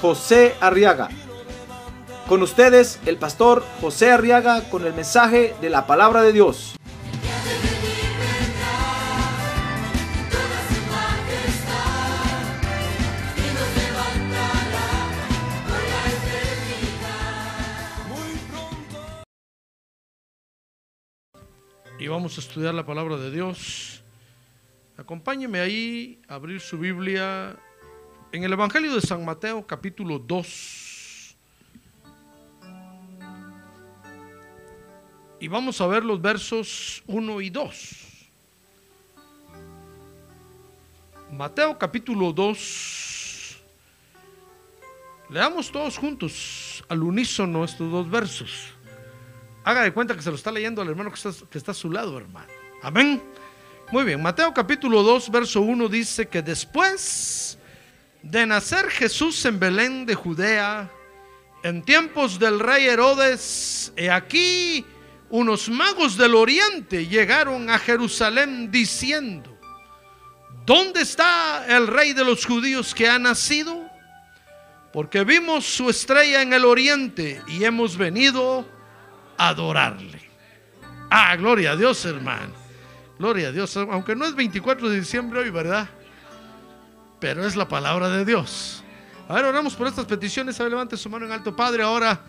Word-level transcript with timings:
José 0.00 0.54
Arriaga. 0.60 1.08
Con 2.28 2.42
ustedes, 2.42 2.98
el 3.06 3.16
pastor 3.16 3.64
José 3.80 4.10
Arriaga 4.10 4.68
con 4.70 4.84
el 4.84 4.94
mensaje 4.94 5.54
de 5.60 5.70
la 5.70 5.86
palabra 5.86 6.22
de 6.22 6.32
Dios. 6.32 6.76
y 21.98 22.08
vamos 22.08 22.36
a 22.36 22.40
estudiar 22.40 22.74
la 22.74 22.84
palabra 22.84 23.16
de 23.16 23.30
Dios. 23.30 24.02
Acompáñeme 24.96 25.60
ahí 25.60 26.22
a 26.28 26.34
abrir 26.34 26.60
su 26.60 26.78
Biblia 26.78 27.56
en 28.32 28.44
el 28.44 28.52
Evangelio 28.52 28.94
de 28.94 29.00
San 29.00 29.24
Mateo 29.24 29.66
capítulo 29.66 30.18
2. 30.18 31.36
Y 35.38 35.48
vamos 35.48 35.80
a 35.80 35.86
ver 35.86 36.04
los 36.04 36.20
versos 36.20 37.02
1 37.06 37.40
y 37.40 37.50
2. 37.50 38.06
Mateo 41.32 41.78
capítulo 41.78 42.32
2. 42.32 43.56
Leamos 45.30 45.70
todos 45.70 45.98
juntos 45.98 46.84
al 46.88 47.02
unísono 47.02 47.64
estos 47.64 47.90
dos 47.90 48.08
versos. 48.08 48.72
Haga 49.64 49.82
de 49.82 49.92
cuenta 49.92 50.14
que 50.14 50.22
se 50.22 50.30
lo 50.30 50.36
está 50.36 50.52
leyendo 50.52 50.80
al 50.80 50.88
hermano 50.88 51.10
que 51.10 51.16
está, 51.16 51.46
que 51.50 51.58
está 51.58 51.72
a 51.72 51.74
su 51.74 51.90
lado, 51.90 52.16
hermano. 52.16 52.46
Amén. 52.82 53.22
Muy 53.92 54.04
bien, 54.04 54.22
Mateo 54.22 54.52
capítulo 54.54 55.02
2, 55.02 55.30
verso 55.30 55.60
1 55.60 55.88
dice 55.88 56.26
que 56.26 56.42
después 56.42 57.58
de 58.30 58.44
nacer 58.44 58.90
Jesús 58.90 59.44
en 59.44 59.60
Belén 59.60 60.04
de 60.04 60.14
Judea, 60.14 60.90
en 61.62 61.82
tiempos 61.82 62.38
del 62.38 62.58
rey 62.58 62.86
Herodes, 62.86 63.92
he 63.96 64.10
aquí 64.10 64.84
unos 65.30 65.68
magos 65.68 66.16
del 66.16 66.34
oriente 66.34 67.06
llegaron 67.06 67.70
a 67.70 67.78
Jerusalén 67.78 68.70
diciendo, 68.70 69.56
¿dónde 70.64 71.02
está 71.02 71.66
el 71.68 71.86
rey 71.86 72.12
de 72.14 72.24
los 72.24 72.44
judíos 72.44 72.94
que 72.94 73.08
ha 73.08 73.18
nacido? 73.18 73.88
Porque 74.92 75.22
vimos 75.22 75.64
su 75.64 75.88
estrella 75.88 76.42
en 76.42 76.52
el 76.52 76.64
oriente 76.64 77.40
y 77.46 77.62
hemos 77.62 77.96
venido 77.96 78.66
a 79.36 79.48
adorarle. 79.48 80.20
Ah, 81.10 81.36
gloria 81.36 81.72
a 81.72 81.76
Dios, 81.76 82.04
hermano. 82.04 82.54
Gloria 83.18 83.48
a 83.48 83.52
Dios, 83.52 83.76
aunque 83.76 84.16
no 84.16 84.26
es 84.26 84.34
24 84.34 84.88
de 84.88 84.98
diciembre 84.98 85.40
hoy, 85.40 85.50
¿verdad? 85.50 85.88
Pero 87.20 87.46
es 87.46 87.56
la 87.56 87.68
palabra 87.68 88.08
de 88.08 88.24
Dios. 88.24 88.82
A 89.28 89.34
ver, 89.34 89.44
oramos 89.44 89.74
por 89.74 89.86
estas 89.86 90.04
peticiones. 90.04 90.58
A 90.60 90.64
ver, 90.64 90.72
levante 90.72 90.96
su 90.96 91.08
mano 91.08 91.26
en 91.26 91.32
alto, 91.32 91.54
Padre. 91.54 91.82
Ahora 91.82 92.20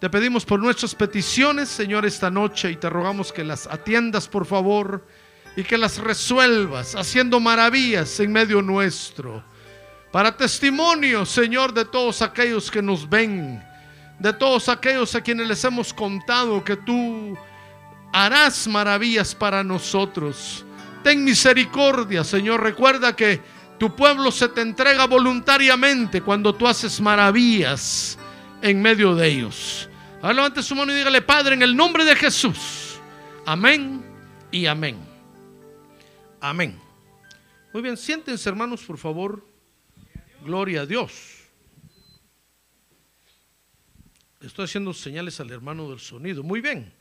te 0.00 0.10
pedimos 0.10 0.44
por 0.44 0.58
nuestras 0.58 0.94
peticiones, 0.94 1.68
Señor, 1.68 2.04
esta 2.04 2.28
noche 2.28 2.70
y 2.72 2.76
te 2.76 2.90
rogamos 2.90 3.32
que 3.32 3.44
las 3.44 3.68
atiendas, 3.68 4.26
por 4.26 4.46
favor, 4.46 5.06
y 5.56 5.62
que 5.62 5.78
las 5.78 5.98
resuelvas, 5.98 6.96
haciendo 6.96 7.38
maravillas 7.38 8.18
en 8.18 8.32
medio 8.32 8.62
nuestro. 8.62 9.44
Para 10.10 10.36
testimonio, 10.36 11.24
Señor, 11.24 11.72
de 11.72 11.84
todos 11.84 12.20
aquellos 12.20 12.70
que 12.70 12.82
nos 12.82 13.08
ven, 13.08 13.62
de 14.18 14.32
todos 14.32 14.68
aquellos 14.68 15.14
a 15.14 15.20
quienes 15.20 15.46
les 15.46 15.64
hemos 15.64 15.94
contado 15.94 16.64
que 16.64 16.76
tú 16.76 17.38
harás 18.12 18.66
maravillas 18.66 19.34
para 19.34 19.62
nosotros. 19.62 20.64
Ten 21.02 21.24
misericordia, 21.24 22.24
Señor. 22.24 22.62
Recuerda 22.62 23.14
que 23.14 23.40
tu 23.82 23.96
pueblo 23.96 24.30
se 24.30 24.48
te 24.48 24.60
entrega 24.60 25.08
voluntariamente 25.08 26.20
cuando 26.20 26.54
tú 26.54 26.68
haces 26.68 27.00
maravillas 27.00 28.16
en 28.60 28.80
medio 28.80 29.16
de 29.16 29.26
ellos. 29.26 29.88
Ahora 30.20 30.34
levante 30.34 30.62
su 30.62 30.76
mano 30.76 30.92
y 30.92 30.94
dígale, 30.98 31.20
Padre, 31.20 31.56
en 31.56 31.62
el 31.62 31.74
nombre 31.74 32.04
de 32.04 32.14
Jesús. 32.14 33.00
Amén 33.44 34.00
y 34.52 34.66
amén. 34.66 34.96
Amén. 36.40 36.78
Muy 37.72 37.82
bien, 37.82 37.96
siéntense 37.96 38.48
hermanos, 38.48 38.84
por 38.84 38.98
favor. 38.98 39.44
Gloria 40.44 40.82
a 40.82 40.86
Dios. 40.86 41.40
Estoy 44.40 44.66
haciendo 44.66 44.94
señales 44.94 45.40
al 45.40 45.50
hermano 45.50 45.90
del 45.90 45.98
sonido. 45.98 46.44
Muy 46.44 46.60
bien. 46.60 46.94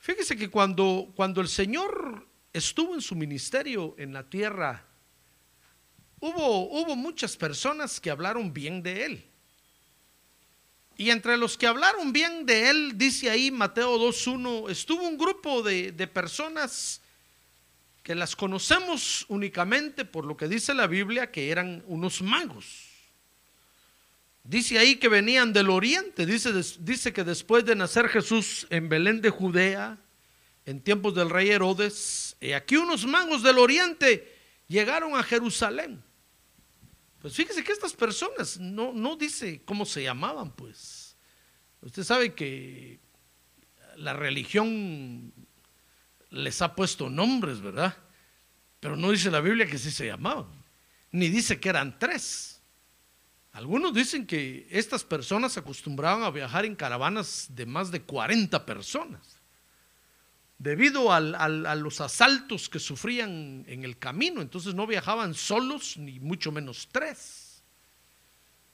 Fíjese 0.00 0.36
que 0.36 0.50
cuando, 0.50 1.12
cuando 1.14 1.40
el 1.40 1.46
Señor 1.46 2.26
estuvo 2.52 2.96
en 2.96 3.00
su 3.00 3.14
ministerio 3.14 3.94
en 3.96 4.12
la 4.12 4.28
tierra, 4.28 4.85
hubo, 6.28 6.96
muchas 6.96 7.36
personas 7.36 8.00
que 8.00 8.10
hablaron 8.10 8.52
bien 8.52 8.82
de 8.82 9.04
Él. 9.04 9.24
Y 10.96 11.10
entre 11.10 11.36
los 11.36 11.58
que 11.58 11.66
hablaron 11.66 12.12
bien 12.12 12.46
de 12.46 12.70
Él, 12.70 12.92
dice 12.96 13.30
ahí 13.30 13.50
Mateo 13.50 13.98
2.1, 13.98 14.70
estuvo 14.70 15.06
un 15.06 15.18
grupo 15.18 15.62
de, 15.62 15.92
de 15.92 16.06
personas 16.06 17.00
que 18.02 18.14
las 18.14 18.36
conocemos 18.36 19.26
únicamente 19.28 20.04
por 20.04 20.24
lo 20.24 20.36
que 20.36 20.48
dice 20.48 20.72
la 20.72 20.86
Biblia, 20.86 21.30
que 21.30 21.50
eran 21.50 21.82
unos 21.86 22.22
magos. 22.22 22.96
Dice 24.48 24.78
ahí 24.78 24.96
que 24.96 25.08
venían 25.08 25.52
del 25.52 25.70
oriente. 25.70 26.24
Dice, 26.24 26.52
dice, 26.78 27.12
que 27.12 27.24
después 27.24 27.64
de 27.64 27.74
nacer 27.74 28.08
Jesús 28.08 28.66
en 28.70 28.88
Belén 28.88 29.20
de 29.20 29.30
Judea, 29.30 29.98
en 30.64 30.80
tiempos 30.80 31.14
del 31.14 31.30
rey 31.30 31.50
Herodes, 31.50 32.36
y 32.40 32.52
aquí 32.52 32.76
unos 32.76 33.06
magos 33.06 33.42
del 33.42 33.58
oriente 33.58 34.32
llegaron 34.68 35.16
a 35.16 35.22
Jerusalén. 35.22 36.02
Pues 37.26 37.34
fíjese 37.34 37.64
que 37.64 37.72
estas 37.72 37.92
personas 37.92 38.56
no, 38.60 38.92
no 38.92 39.16
dice 39.16 39.60
cómo 39.64 39.84
se 39.84 40.00
llamaban, 40.00 40.52
pues. 40.52 41.16
Usted 41.80 42.04
sabe 42.04 42.34
que 42.36 43.00
la 43.96 44.12
religión 44.12 45.34
les 46.30 46.62
ha 46.62 46.76
puesto 46.76 47.10
nombres, 47.10 47.60
¿verdad? 47.60 47.96
Pero 48.78 48.94
no 48.96 49.10
dice 49.10 49.32
la 49.32 49.40
Biblia 49.40 49.66
que 49.66 49.76
sí 49.76 49.90
se 49.90 50.06
llamaban, 50.06 50.46
ni 51.10 51.28
dice 51.28 51.58
que 51.58 51.68
eran 51.68 51.98
tres. 51.98 52.62
Algunos 53.50 53.92
dicen 53.92 54.24
que 54.24 54.68
estas 54.70 55.02
personas 55.02 55.58
acostumbraban 55.58 56.22
a 56.22 56.30
viajar 56.30 56.64
en 56.64 56.76
caravanas 56.76 57.48
de 57.48 57.66
más 57.66 57.90
de 57.90 58.02
40 58.02 58.64
personas, 58.64 59.35
debido 60.58 61.12
al, 61.12 61.34
a 61.34 61.74
los 61.74 62.00
asaltos 62.00 62.68
que 62.68 62.78
sufrían 62.78 63.64
en 63.66 63.84
el 63.84 63.98
camino. 63.98 64.40
Entonces 64.40 64.74
no 64.74 64.86
viajaban 64.86 65.34
solos, 65.34 65.96
ni 65.96 66.20
mucho 66.20 66.52
menos 66.52 66.88
tres. 66.90 67.62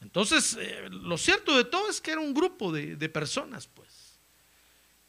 Entonces, 0.02 0.58
eh, 0.60 0.88
lo 0.90 1.16
cierto 1.16 1.56
de 1.56 1.64
todo 1.64 1.88
es 1.88 2.00
que 2.00 2.10
era 2.10 2.20
un 2.20 2.34
grupo 2.34 2.72
de, 2.72 2.96
personas, 3.08 3.68
pues. 3.68 3.88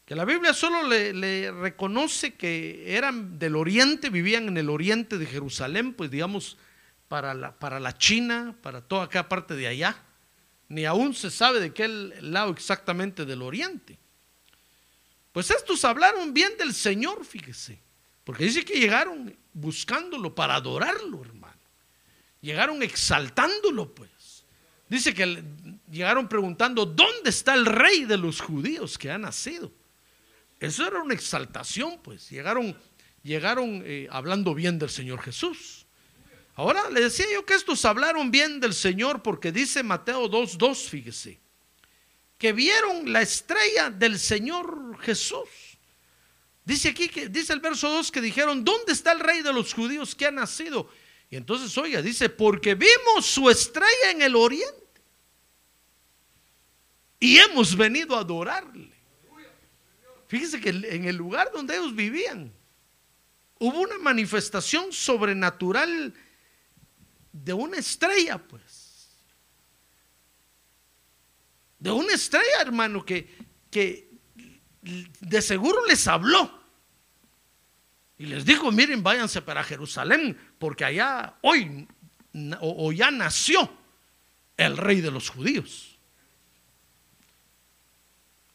Que 0.04 0.14
la 0.14 0.24
Biblia 0.24 0.52
solo 0.52 0.86
le, 0.86 1.50
reconoce 1.50 2.34
que 2.34 2.94
eran 2.94 3.38
del 3.38 3.56
oriente, 3.56 4.10
vivían 4.10 4.48
en 4.48 4.56
el 4.58 4.68
oriente 4.68 5.18
de 5.18 5.26
Jerusalén, 5.26 5.94
pues 5.94 6.10
digamos, 6.10 6.58
para 7.08 7.34
la, 7.34 7.58
para 7.58 7.80
la 7.80 7.96
China, 7.96 8.54
para 8.62 8.82
toda 8.82 9.04
aquella 9.04 9.28
parte 9.28 9.54
de 9.56 9.66
allá, 9.66 9.96
ni 10.68 10.84
aún 10.84 11.14
se 11.14 11.30
sabe 11.30 11.58
de 11.58 11.72
qué 11.72 11.88
lado 11.88 12.50
exactamente 12.52 13.24
del 13.24 13.42
oriente. 13.42 13.98
Pues 15.34 15.50
estos 15.50 15.84
hablaron 15.84 16.32
bien 16.32 16.56
del 16.56 16.72
Señor, 16.72 17.24
fíjese, 17.24 17.80
porque 18.22 18.44
dice 18.44 18.64
que 18.64 18.78
llegaron 18.78 19.36
buscándolo 19.52 20.32
para 20.32 20.54
adorarlo, 20.54 21.22
hermano. 21.24 21.58
Llegaron 22.40 22.84
exaltándolo, 22.84 23.92
pues. 23.92 24.44
Dice 24.88 25.12
que 25.12 25.42
llegaron 25.90 26.28
preguntando, 26.28 26.86
¿dónde 26.86 27.30
está 27.30 27.54
el 27.54 27.66
rey 27.66 28.04
de 28.04 28.16
los 28.16 28.40
judíos 28.40 28.96
que 28.96 29.10
ha 29.10 29.18
nacido? 29.18 29.72
Eso 30.60 30.86
era 30.86 31.02
una 31.02 31.14
exaltación, 31.14 31.98
pues. 32.00 32.30
Llegaron, 32.30 32.78
llegaron 33.24 33.82
eh, 33.84 34.06
hablando 34.12 34.54
bien 34.54 34.78
del 34.78 34.90
Señor 34.90 35.20
Jesús. 35.20 35.84
Ahora 36.54 36.88
le 36.90 37.00
decía 37.00 37.26
yo 37.32 37.44
que 37.44 37.54
estos 37.54 37.84
hablaron 37.84 38.30
bien 38.30 38.60
del 38.60 38.72
Señor 38.72 39.20
porque 39.20 39.50
dice 39.50 39.82
Mateo 39.82 40.30
2.2, 40.30 40.88
fíjese, 40.88 41.40
que 42.38 42.52
vieron 42.52 43.12
la 43.12 43.22
estrella 43.22 43.90
del 43.90 44.18
Señor 44.18 44.98
Jesús. 45.00 45.48
Dice 46.64 46.88
aquí 46.88 47.08
que 47.08 47.28
dice 47.28 47.52
el 47.52 47.60
verso 47.60 47.88
2 47.90 48.10
que 48.10 48.20
dijeron, 48.20 48.64
¿dónde 48.64 48.92
está 48.92 49.12
el 49.12 49.20
rey 49.20 49.42
de 49.42 49.52
los 49.52 49.72
judíos 49.74 50.14
que 50.14 50.26
ha 50.26 50.30
nacido? 50.30 50.90
Y 51.30 51.36
entonces, 51.36 51.76
oiga, 51.78 52.00
dice, 52.00 52.28
porque 52.28 52.74
vimos 52.74 53.26
su 53.26 53.50
estrella 53.50 54.10
en 54.10 54.22
el 54.22 54.36
oriente. 54.36 54.82
y 57.20 57.38
hemos 57.38 57.74
venido 57.74 58.16
a 58.16 58.20
adorarle. 58.20 58.92
Fíjese 60.28 60.60
que 60.60 60.70
en 60.70 61.04
el 61.04 61.16
lugar 61.16 61.50
donde 61.52 61.74
ellos 61.74 61.94
vivían 61.94 62.52
hubo 63.58 63.80
una 63.80 63.98
manifestación 63.98 64.92
sobrenatural 64.92 66.14
de 67.32 67.52
una 67.52 67.78
estrella, 67.78 68.38
pues. 68.38 68.63
De 71.84 71.90
una 71.90 72.14
estrella, 72.14 72.62
hermano, 72.62 73.04
que, 73.04 73.28
que 73.70 74.08
de 75.20 75.42
seguro 75.42 75.84
les 75.84 76.08
habló. 76.08 76.50
Y 78.16 78.24
les 78.24 78.46
dijo, 78.46 78.72
miren, 78.72 79.02
váyanse 79.02 79.42
para 79.42 79.62
Jerusalén, 79.62 80.34
porque 80.58 80.86
allá 80.86 81.36
hoy 81.42 81.86
o, 82.62 82.90
ya 82.90 83.10
nació 83.10 83.70
el 84.56 84.78
rey 84.78 85.02
de 85.02 85.10
los 85.10 85.28
judíos. 85.28 85.98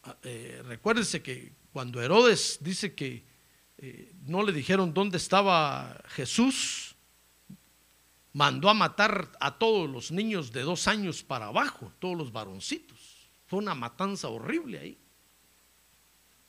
Ah, 0.05 0.17
eh, 0.23 0.63
recuérdense 0.65 1.21
que 1.21 1.53
cuando 1.71 2.01
Herodes 2.01 2.57
dice 2.61 2.95
que 2.95 3.23
eh, 3.77 4.11
no 4.25 4.41
le 4.41 4.53
dijeron 4.53 4.91
dónde 4.91 5.17
estaba 5.17 6.01
Jesús, 6.07 6.95
mandó 8.33 8.71
a 8.71 8.73
matar 8.73 9.31
a 9.39 9.59
todos 9.59 9.87
los 9.87 10.09
niños 10.11 10.51
de 10.51 10.63
dos 10.63 10.87
años 10.87 11.21
para 11.21 11.45
abajo, 11.45 11.93
todos 11.99 12.17
los 12.17 12.31
varoncitos. 12.31 12.98
Fue 13.49 13.57
una 13.57 13.73
matanza 13.73 14.27
horrible 14.27 14.77
ahí. 14.77 14.97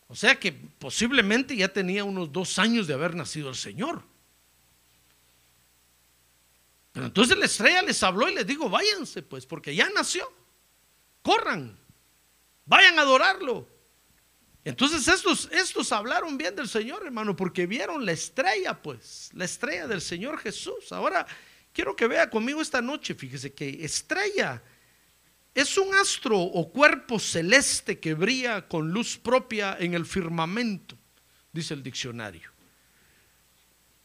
O 0.06 0.14
sea 0.14 0.38
que 0.38 0.52
posiblemente 0.52 1.56
ya 1.56 1.72
tenía 1.72 2.04
unos 2.04 2.30
dos 2.30 2.58
años 2.58 2.86
de 2.86 2.92
haber 2.92 3.14
nacido 3.14 3.48
el 3.48 3.54
Señor. 3.54 4.02
Pero 6.92 7.06
entonces 7.06 7.38
la 7.38 7.46
estrella 7.46 7.80
les 7.82 8.02
habló 8.02 8.28
y 8.28 8.34
les 8.34 8.46
dijo, 8.46 8.68
váyanse 8.68 9.22
pues, 9.22 9.46
porque 9.46 9.74
ya 9.74 9.88
nació. 9.94 10.30
Corran, 11.22 11.78
vayan 12.66 12.98
a 12.98 13.02
adorarlo. 13.02 13.66
Entonces 14.62 15.08
estos, 15.08 15.48
estos 15.52 15.90
hablaron 15.92 16.36
bien 16.36 16.54
del 16.54 16.68
Señor, 16.68 17.06
hermano, 17.06 17.34
porque 17.34 17.66
vieron 17.66 18.04
la 18.04 18.12
estrella, 18.12 18.82
pues, 18.82 19.30
la 19.32 19.46
estrella 19.46 19.86
del 19.86 20.02
Señor 20.02 20.38
Jesús. 20.38 20.92
Ahora, 20.92 21.26
quiero 21.72 21.96
que 21.96 22.06
vea 22.06 22.28
conmigo 22.28 22.60
esta 22.60 22.82
noche, 22.82 23.14
fíjese 23.14 23.54
que 23.54 23.82
estrella 23.82 24.62
es 25.54 25.76
un 25.76 25.94
astro 25.94 26.38
o 26.38 26.70
cuerpo 26.70 27.18
celeste 27.18 27.98
que 27.98 28.14
brilla 28.14 28.68
con 28.68 28.90
luz 28.90 29.18
propia 29.18 29.76
en 29.78 29.94
el 29.94 30.06
firmamento, 30.06 30.96
dice 31.52 31.74
el 31.74 31.82
diccionario. 31.82 32.50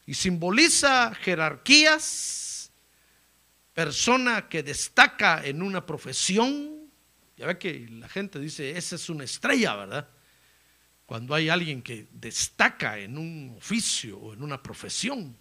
Y 0.08 0.14
simboliza 0.14 1.14
jerarquías, 1.16 2.72
persona 3.74 4.48
que 4.48 4.64
destaca 4.64 5.46
en 5.46 5.62
una 5.62 5.86
profesión. 5.86 6.90
Ya 7.38 7.48
ve 7.48 7.58
que 7.58 7.88
la 7.90 8.08
gente 8.08 8.40
dice, 8.40 8.78
esa 8.78 8.96
es 8.96 9.10
una 9.10 9.24
estrella, 9.24 9.76
¿verdad? 9.76 10.10
Cuando 11.06 11.36
hay 11.36 11.50
alguien 11.50 11.82
que 11.82 12.08
destaca 12.12 12.98
en 12.98 13.18
un 13.18 13.56
oficio 13.58 14.18
o 14.18 14.34
en 14.34 14.42
una 14.42 14.62
profesión. 14.64 15.38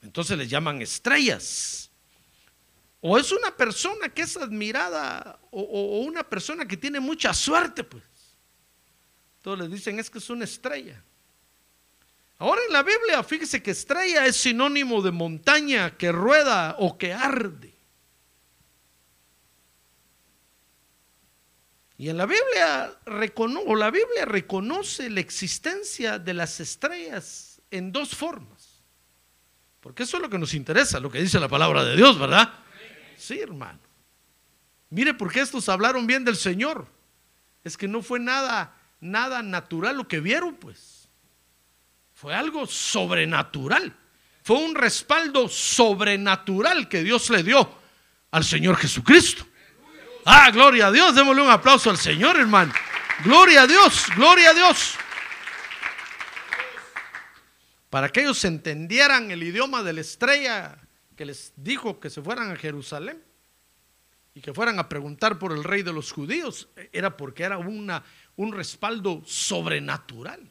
Entonces 0.00 0.38
le 0.38 0.46
llaman 0.46 0.80
estrellas. 0.80 1.90
O 3.00 3.16
es 3.16 3.30
una 3.30 3.56
persona 3.56 4.08
que 4.08 4.22
es 4.22 4.36
admirada 4.36 5.38
o, 5.50 6.00
una 6.00 6.24
persona 6.24 6.66
que 6.66 6.76
tiene 6.76 6.98
mucha 6.98 7.32
suerte, 7.32 7.84
pues. 7.84 8.02
Todos 9.42 9.58
le 9.58 9.68
dicen 9.68 9.98
es 9.98 10.10
que 10.10 10.18
es 10.18 10.30
una 10.30 10.44
estrella. 10.44 11.02
Ahora 12.38 12.60
en 12.66 12.72
la 12.72 12.82
Biblia, 12.82 13.22
fíjese 13.22 13.62
que 13.62 13.70
estrella 13.70 14.26
es 14.26 14.36
sinónimo 14.36 15.00
de 15.02 15.10
montaña 15.10 15.96
que 15.96 16.12
rueda 16.12 16.76
o 16.78 16.98
que 16.98 17.12
arde. 17.12 17.74
Y 21.96 22.08
en 22.08 22.16
la 22.16 22.26
Biblia, 22.26 22.96
o 23.66 23.74
la 23.74 23.90
Biblia 23.90 24.24
reconoce 24.24 25.10
la 25.10 25.18
existencia 25.18 26.20
de 26.20 26.32
las 26.32 26.60
estrellas 26.60 27.60
en 27.72 27.90
dos 27.90 28.10
formas. 28.14 28.82
Porque 29.80 30.04
eso 30.04 30.16
es 30.16 30.22
lo 30.22 30.30
que 30.30 30.38
nos 30.38 30.54
interesa, 30.54 31.00
lo 31.00 31.10
que 31.10 31.20
dice 31.20 31.40
la 31.40 31.48
palabra 31.48 31.84
de 31.84 31.96
Dios, 31.96 32.16
¿verdad? 32.18 32.52
Sí, 33.18 33.40
hermano. 33.40 33.80
Mire 34.90 35.12
por 35.12 35.30
qué 35.30 35.40
estos 35.40 35.68
hablaron 35.68 36.06
bien 36.06 36.24
del 36.24 36.36
Señor. 36.36 36.86
Es 37.64 37.76
que 37.76 37.88
no 37.88 38.00
fue 38.00 38.20
nada, 38.20 38.74
nada 39.00 39.42
natural 39.42 39.96
lo 39.96 40.08
que 40.08 40.20
vieron, 40.20 40.54
pues. 40.54 41.08
Fue 42.14 42.34
algo 42.34 42.66
sobrenatural. 42.66 43.94
Fue 44.42 44.56
un 44.56 44.74
respaldo 44.74 45.48
sobrenatural 45.48 46.88
que 46.88 47.02
Dios 47.02 47.28
le 47.28 47.42
dio 47.42 47.70
al 48.30 48.44
Señor 48.44 48.76
Jesucristo. 48.76 49.46
Ah, 50.24 50.50
gloria 50.50 50.86
a 50.86 50.92
Dios. 50.92 51.14
Démosle 51.14 51.42
un 51.42 51.50
aplauso 51.50 51.90
al 51.90 51.98
Señor, 51.98 52.36
hermano. 52.36 52.72
Gloria 53.24 53.62
a 53.62 53.66
Dios, 53.66 54.06
gloria 54.14 54.50
a 54.50 54.54
Dios. 54.54 54.94
Para 57.90 58.08
que 58.10 58.20
ellos 58.20 58.44
entendieran 58.44 59.30
el 59.30 59.42
idioma 59.42 59.82
de 59.82 59.92
la 59.92 60.00
estrella, 60.02 60.78
que 61.18 61.26
les 61.26 61.52
dijo 61.56 61.98
que 61.98 62.10
se 62.10 62.22
fueran 62.22 62.52
a 62.52 62.56
Jerusalén 62.56 63.20
y 64.36 64.40
que 64.40 64.54
fueran 64.54 64.78
a 64.78 64.88
preguntar 64.88 65.36
por 65.36 65.50
el 65.50 65.64
rey 65.64 65.82
de 65.82 65.92
los 65.92 66.12
judíos, 66.12 66.68
era 66.92 67.16
porque 67.16 67.42
era 67.42 67.58
una, 67.58 68.04
un 68.36 68.52
respaldo 68.52 69.20
sobrenatural. 69.26 70.48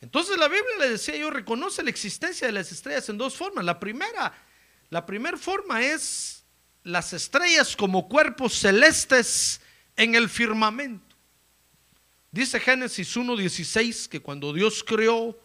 Entonces 0.00 0.36
la 0.38 0.48
Biblia 0.48 0.78
le 0.80 0.90
decía 0.90 1.16
yo, 1.16 1.30
reconoce 1.30 1.84
la 1.84 1.90
existencia 1.90 2.48
de 2.48 2.52
las 2.52 2.72
estrellas 2.72 3.08
en 3.08 3.16
dos 3.16 3.36
formas. 3.36 3.64
La 3.64 3.78
primera, 3.78 4.34
la 4.90 5.06
primera 5.06 5.38
forma 5.38 5.80
es 5.80 6.44
las 6.82 7.12
estrellas 7.12 7.76
como 7.76 8.08
cuerpos 8.08 8.54
celestes 8.54 9.60
en 9.94 10.16
el 10.16 10.28
firmamento. 10.28 11.14
Dice 12.32 12.58
Génesis 12.58 13.16
1.16 13.16 14.08
que 14.08 14.18
cuando 14.18 14.52
Dios 14.52 14.82
creó 14.82 15.38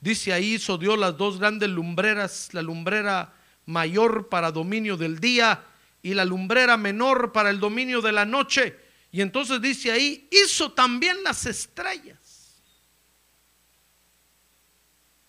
Dice 0.00 0.32
ahí, 0.32 0.54
hizo 0.54 0.78
Dios 0.78 0.98
las 0.98 1.16
dos 1.16 1.38
grandes 1.38 1.68
lumbreras, 1.68 2.52
la 2.52 2.62
lumbrera 2.62 3.34
mayor 3.64 4.28
para 4.28 4.52
dominio 4.52 4.96
del 4.96 5.18
día 5.18 5.64
y 6.02 6.14
la 6.14 6.24
lumbrera 6.24 6.76
menor 6.76 7.32
para 7.32 7.50
el 7.50 7.58
dominio 7.58 8.00
de 8.00 8.12
la 8.12 8.24
noche. 8.24 8.76
Y 9.10 9.20
entonces 9.20 9.60
dice 9.60 9.90
ahí, 9.90 10.28
hizo 10.30 10.72
también 10.72 11.22
las 11.22 11.46
estrellas. 11.46 12.62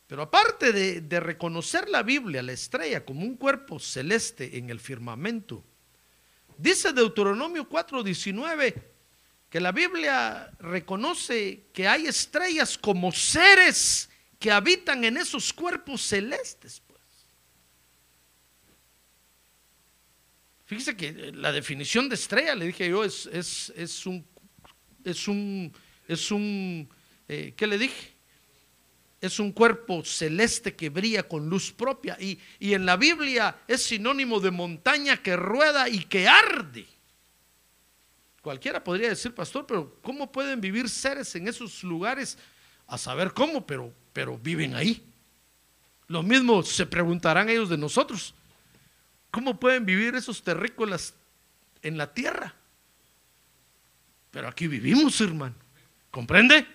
Pero 0.08 0.22
aparte 0.22 0.72
de, 0.72 1.02
de, 1.02 1.20
reconocer 1.20 1.90
la 1.90 2.04
Biblia, 2.04 2.42
la 2.42 2.54
estrella, 2.54 3.04
como 3.04 3.22
un 3.22 3.36
cuerpo 3.36 3.80
celeste 3.80 4.58
en 4.58 4.70
el 4.70 4.80
firmamento, 4.80 5.64
dice 6.58 6.94
Deuteronomio 6.94 7.68
4:19 7.68 8.84
que 9.50 9.60
la 9.60 9.72
Biblia 9.72 10.52
reconoce 10.60 11.68
que 11.74 11.88
hay 11.88 12.08
estrellas 12.08 12.78
como 12.78 13.12
seres 13.12 14.10
que 14.40 14.52
habitan 14.52 15.04
en 15.04 15.18
esos 15.18 15.52
cuerpos 15.52 16.02
celestes. 16.02 16.82
Pues. 16.86 17.02
Fíjese 20.66 20.96
que 20.96 21.08
eh, 21.08 21.32
la 21.34 21.52
definición 21.52 22.10
de 22.10 22.16
estrella, 22.16 22.56
le 22.56 22.68
dije 22.68 22.90
yo, 22.90 23.04
es, 23.04 23.26
es, 23.28 23.74
es 23.76 24.06
un, 24.06 24.26
es 25.04 25.28
un, 25.28 25.74
es 26.08 26.32
un, 26.32 26.90
eh, 27.28 27.54
¿qué 27.56 27.68
le 27.68 27.78
dije? 27.78 28.14
Es 29.20 29.40
un 29.40 29.52
cuerpo 29.52 30.04
celeste 30.06 30.76
que 30.76 30.90
brilla 30.90 31.24
con 31.24 31.50
luz 31.50 31.72
propia. 31.72 32.18
Y, 32.20 32.40
y 32.60 32.74
en 32.74 32.86
la 32.86 32.98
Biblia 32.98 33.64
es 33.68 33.82
sinónimo 33.82 34.40
de 34.40 34.52
montaña 34.52 35.18
que 35.18 35.36
rueda 35.36 35.90
y 35.90 36.04
que 36.06 36.28
arde. 36.28 36.86
Cualquiera 38.44 38.84
podría 38.84 39.10
decir, 39.10 39.34
pastor, 39.34 39.66
pero 39.66 40.00
¿cómo 40.02 40.32
pueden 40.32 40.62
vivir 40.62 40.88
seres 40.88 41.36
en 41.36 41.48
esos 41.48 41.84
lugares? 41.84 42.38
A 42.86 42.98
saber 42.98 43.34
cómo, 43.34 43.66
pero 43.66 43.94
pero 44.18 44.36
viven 44.36 44.74
ahí. 44.74 45.06
Lo 46.08 46.24
mismo 46.24 46.64
se 46.64 46.88
preguntarán 46.88 47.50
ellos 47.50 47.70
de 47.70 47.78
nosotros. 47.78 48.34
¿Cómo 49.30 49.60
pueden 49.60 49.86
vivir 49.86 50.16
esos 50.16 50.42
terrícolas 50.44 51.14
en 51.84 52.00
la 52.00 52.12
tierra? 52.12 52.56
Pero 54.32 54.48
aquí 54.48 54.66
vivimos, 54.66 55.22
hermano. 55.22 55.54
¿Comprende? 56.10 56.66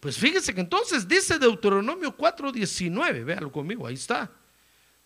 Pues 0.00 0.16
fíjese 0.16 0.54
que 0.54 0.62
entonces 0.62 1.06
dice 1.06 1.38
Deuteronomio 1.38 2.16
4:19, 2.16 3.22
véalo 3.22 3.52
conmigo, 3.52 3.86
ahí 3.86 3.96
está. 3.96 4.30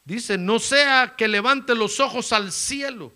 Dice, 0.05 0.39
no 0.39 0.61
sea 0.61 1.17
que 1.19 1.27
levante 1.27 1.75
los 1.75 1.99
ojos 1.99 2.33
al 2.33 2.53
cielo. 2.53 3.13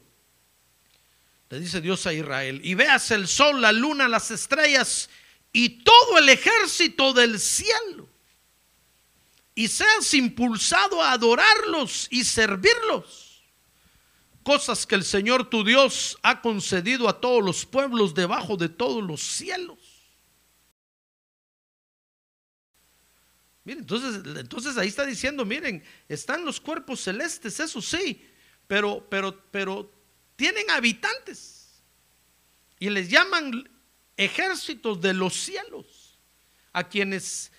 Le 1.50 1.60
dice 1.60 1.80
Dios 1.80 2.04
a 2.04 2.12
Israel, 2.12 2.60
y 2.64 2.74
veas 2.74 3.12
el 3.12 3.28
sol, 3.28 3.60
la 3.60 3.70
luna, 3.70 4.08
las 4.08 4.32
estrellas 4.32 5.08
y 5.52 5.84
todo 5.84 6.18
el 6.18 6.28
ejército 6.28 7.12
del 7.12 7.38
cielo 7.38 8.09
y 9.54 9.68
seas 9.68 10.12
impulsado 10.14 11.02
a 11.02 11.12
adorarlos 11.12 12.06
y 12.10 12.24
servirlos. 12.24 13.42
Cosas 14.42 14.86
que 14.86 14.94
el 14.94 15.04
Señor 15.04 15.50
tu 15.50 15.64
Dios 15.64 16.18
ha 16.22 16.40
concedido 16.40 17.08
a 17.08 17.20
todos 17.20 17.44
los 17.44 17.66
pueblos 17.66 18.14
debajo 18.14 18.56
de 18.56 18.68
todos 18.68 19.02
los 19.04 19.20
cielos. 19.20 19.78
Miren, 23.64 23.80
entonces, 23.80 24.22
entonces 24.38 24.78
ahí 24.78 24.88
está 24.88 25.04
diciendo, 25.04 25.44
miren, 25.44 25.84
están 26.08 26.44
los 26.44 26.60
cuerpos 26.60 27.02
celestes, 27.02 27.60
eso 27.60 27.82
sí, 27.82 28.26
pero, 28.66 29.06
pero, 29.10 29.38
pero 29.50 29.92
tienen 30.36 30.70
habitantes. 30.70 31.82
Y 32.78 32.88
les 32.88 33.10
llaman 33.10 33.68
ejércitos 34.16 35.00
de 35.00 35.12
los 35.12 35.34
cielos, 35.34 36.18
a 36.72 36.88
quienes 36.88 37.52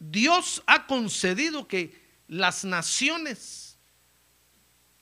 Dios 0.00 0.62
ha 0.66 0.86
concedido 0.86 1.68
que 1.68 1.94
las 2.26 2.64
naciones 2.64 3.78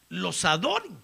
los 0.08 0.44
adoren. 0.44 0.98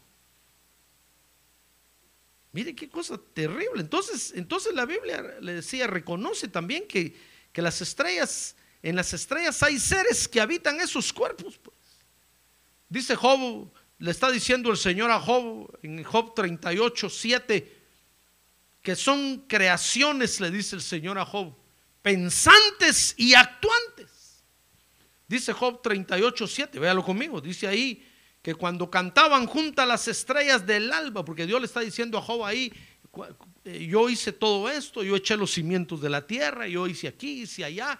Mire 2.51 2.75
qué 2.75 2.89
cosa 2.89 3.19
terrible. 3.33 3.81
Entonces, 3.83 4.33
entonces 4.35 4.75
la 4.75 4.85
Biblia 4.85 5.23
le 5.41 5.55
decía, 5.55 5.87
reconoce 5.87 6.49
también 6.49 6.87
que, 6.89 7.17
que 7.53 7.63
las 7.63 7.81
estrellas, 7.81 8.57
en 8.83 8.97
las 8.97 9.13
estrellas 9.15 9.63
hay 9.63 9.79
seres 9.79 10.27
que 10.27 10.41
habitan 10.41 10.81
esos 10.81 11.13
cuerpos. 11.13 11.59
Pues. 11.59 11.77
Dice 12.89 13.15
Job, 13.15 13.73
le 13.99 14.11
está 14.11 14.31
diciendo 14.31 14.71
el 14.71 14.77
Señor 14.77 15.11
a 15.11 15.21
Job 15.21 15.79
en 15.83 16.03
Job 16.03 16.35
38, 16.35 17.11
7, 17.11 17.83
que 18.83 18.97
son 18.97 19.45
creaciones, 19.49 20.41
le 20.41 20.51
dice 20.51 20.77
el 20.77 20.83
Señor 20.83 21.19
a 21.19 21.25
Job, 21.25 21.55
pensantes 22.05 23.15
y 23.17 23.33
actuantes. 23.33 24.45
Dice 25.27 25.55
Job 25.55 25.81
38, 25.81 26.47
7, 26.47 26.79
véalo 26.79 27.03
conmigo, 27.03 27.41
dice 27.41 27.67
ahí, 27.67 28.07
que 28.43 28.55
cuando 28.55 28.91
cantaban 28.91 29.47
juntas 29.47 29.89
las 29.89 30.07
estrellas 30.07 30.67
del 30.67 30.93
alba, 30.93 31.25
porque 31.25 31.47
Dios 31.47 31.59
le 31.63 31.67
está 31.67 31.81
diciendo 31.81 32.19
a 32.19 32.21
Job 32.21 32.45
ahí, 32.45 32.71
eh, 33.65 33.87
yo 33.87 34.11
hice 34.11 34.33
todo 34.33 34.69
esto, 34.69 35.03
yo 35.03 35.17
eché 35.17 35.35
los 35.39 35.53
cimientos 35.53 36.03
de 36.03 36.11
la 36.11 36.27
tierra, 36.27 36.69
yo 36.69 36.87
hice 36.87 37.09
aquí, 37.09 37.45
hice 37.45 37.65
allá. 37.65 37.99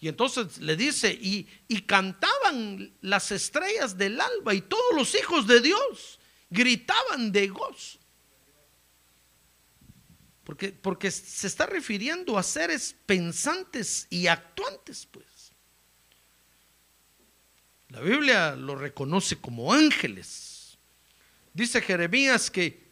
Y 0.00 0.08
entonces 0.08 0.56
le 0.56 0.74
dice, 0.74 1.12
y, 1.12 1.46
y 1.68 1.82
cantaban 1.82 2.90
las 3.02 3.32
estrellas 3.32 3.98
del 3.98 4.18
alba 4.18 4.54
y 4.54 4.62
todos 4.62 4.94
los 4.96 5.14
hijos 5.14 5.46
de 5.46 5.60
Dios 5.60 6.18
gritaban 6.48 7.30
de 7.30 7.48
gozo. 7.48 7.98
Porque, 10.44 10.70
porque 10.72 11.10
se 11.10 11.46
está 11.46 11.66
refiriendo 11.66 12.36
a 12.36 12.42
seres 12.42 12.96
pensantes 13.06 14.06
y 14.10 14.26
actuantes, 14.26 15.06
pues. 15.10 15.52
La 17.88 18.00
Biblia 18.00 18.56
lo 18.56 18.74
reconoce 18.74 19.36
como 19.36 19.72
ángeles. 19.72 20.78
Dice 21.52 21.82
Jeremías 21.82 22.50
que 22.50 22.82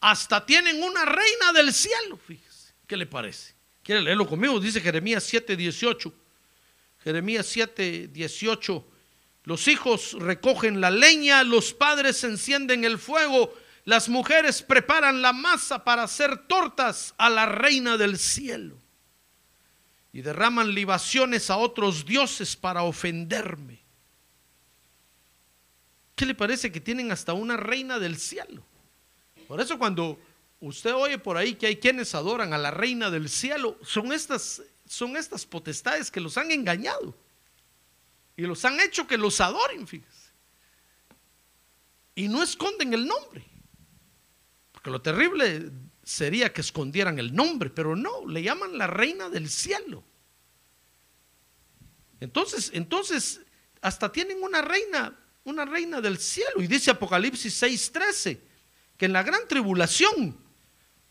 hasta 0.00 0.44
tienen 0.44 0.82
una 0.82 1.04
reina 1.04 1.52
del 1.54 1.72
cielo. 1.72 2.16
Fíjese, 2.16 2.74
¿qué 2.86 2.96
le 2.96 3.06
parece? 3.06 3.54
¿Quiere 3.82 4.02
leerlo 4.02 4.28
conmigo? 4.28 4.58
Dice 4.58 4.80
Jeremías 4.80 5.22
7, 5.22 5.56
18. 5.56 6.12
Jeremías 7.04 7.46
7, 7.46 8.08
18. 8.08 8.86
Los 9.44 9.68
hijos 9.68 10.12
recogen 10.14 10.80
la 10.80 10.90
leña, 10.90 11.42
los 11.44 11.72
padres 11.72 12.22
encienden 12.24 12.84
el 12.84 12.98
fuego, 12.98 13.54
las 13.84 14.08
mujeres 14.08 14.62
preparan 14.62 15.22
la 15.22 15.32
masa 15.32 15.82
para 15.82 16.04
hacer 16.04 16.46
tortas 16.46 17.14
a 17.18 17.28
la 17.28 17.46
reina 17.46 17.96
del 17.96 18.18
cielo 18.18 18.76
y 20.12 20.22
derraman 20.22 20.72
libaciones 20.72 21.50
a 21.50 21.56
otros 21.56 22.04
dioses 22.04 22.54
para 22.54 22.82
ofenderme. 22.82 23.80
¿Qué 26.14 26.26
le 26.26 26.34
parece 26.34 26.70
que 26.70 26.80
tienen 26.80 27.10
hasta 27.10 27.32
una 27.32 27.56
reina 27.56 27.98
del 27.98 28.18
cielo? 28.18 28.62
Por 29.48 29.60
eso 29.60 29.78
cuando 29.78 30.20
usted 30.60 30.94
oye 30.94 31.18
por 31.18 31.36
ahí 31.36 31.54
que 31.54 31.66
hay 31.66 31.76
quienes 31.76 32.14
adoran 32.14 32.52
a 32.52 32.58
la 32.58 32.70
reina 32.70 33.10
del 33.10 33.28
cielo, 33.28 33.78
son 33.82 34.12
estas, 34.12 34.62
son 34.86 35.16
estas 35.16 35.44
potestades 35.44 36.10
que 36.10 36.20
los 36.20 36.38
han 36.38 36.52
engañado 36.52 37.16
y 38.36 38.42
los 38.42 38.64
han 38.64 38.78
hecho 38.80 39.06
que 39.06 39.18
los 39.18 39.40
adoren, 39.40 39.88
fíjese. 39.88 40.30
Y 42.14 42.28
no 42.28 42.42
esconden 42.42 42.92
el 42.92 43.06
nombre. 43.06 43.51
Porque 44.82 44.90
lo 44.90 45.00
terrible 45.00 45.70
sería 46.02 46.52
que 46.52 46.60
escondieran 46.60 47.20
el 47.20 47.32
nombre, 47.32 47.70
pero 47.70 47.94
no, 47.94 48.26
le 48.26 48.42
llaman 48.42 48.76
la 48.76 48.88
reina 48.88 49.28
del 49.28 49.48
cielo. 49.48 50.02
Entonces, 52.18 52.72
entonces, 52.74 53.40
hasta 53.80 54.10
tienen 54.10 54.42
una 54.42 54.60
reina 54.60 55.16
una 55.44 55.64
reina 55.64 56.00
del 56.00 56.18
cielo. 56.18 56.60
Y 56.60 56.66
dice 56.66 56.90
Apocalipsis 56.90 57.62
6:13, 57.62 58.40
que 58.96 59.06
en 59.06 59.12
la 59.12 59.22
gran 59.22 59.46
tribulación 59.48 60.38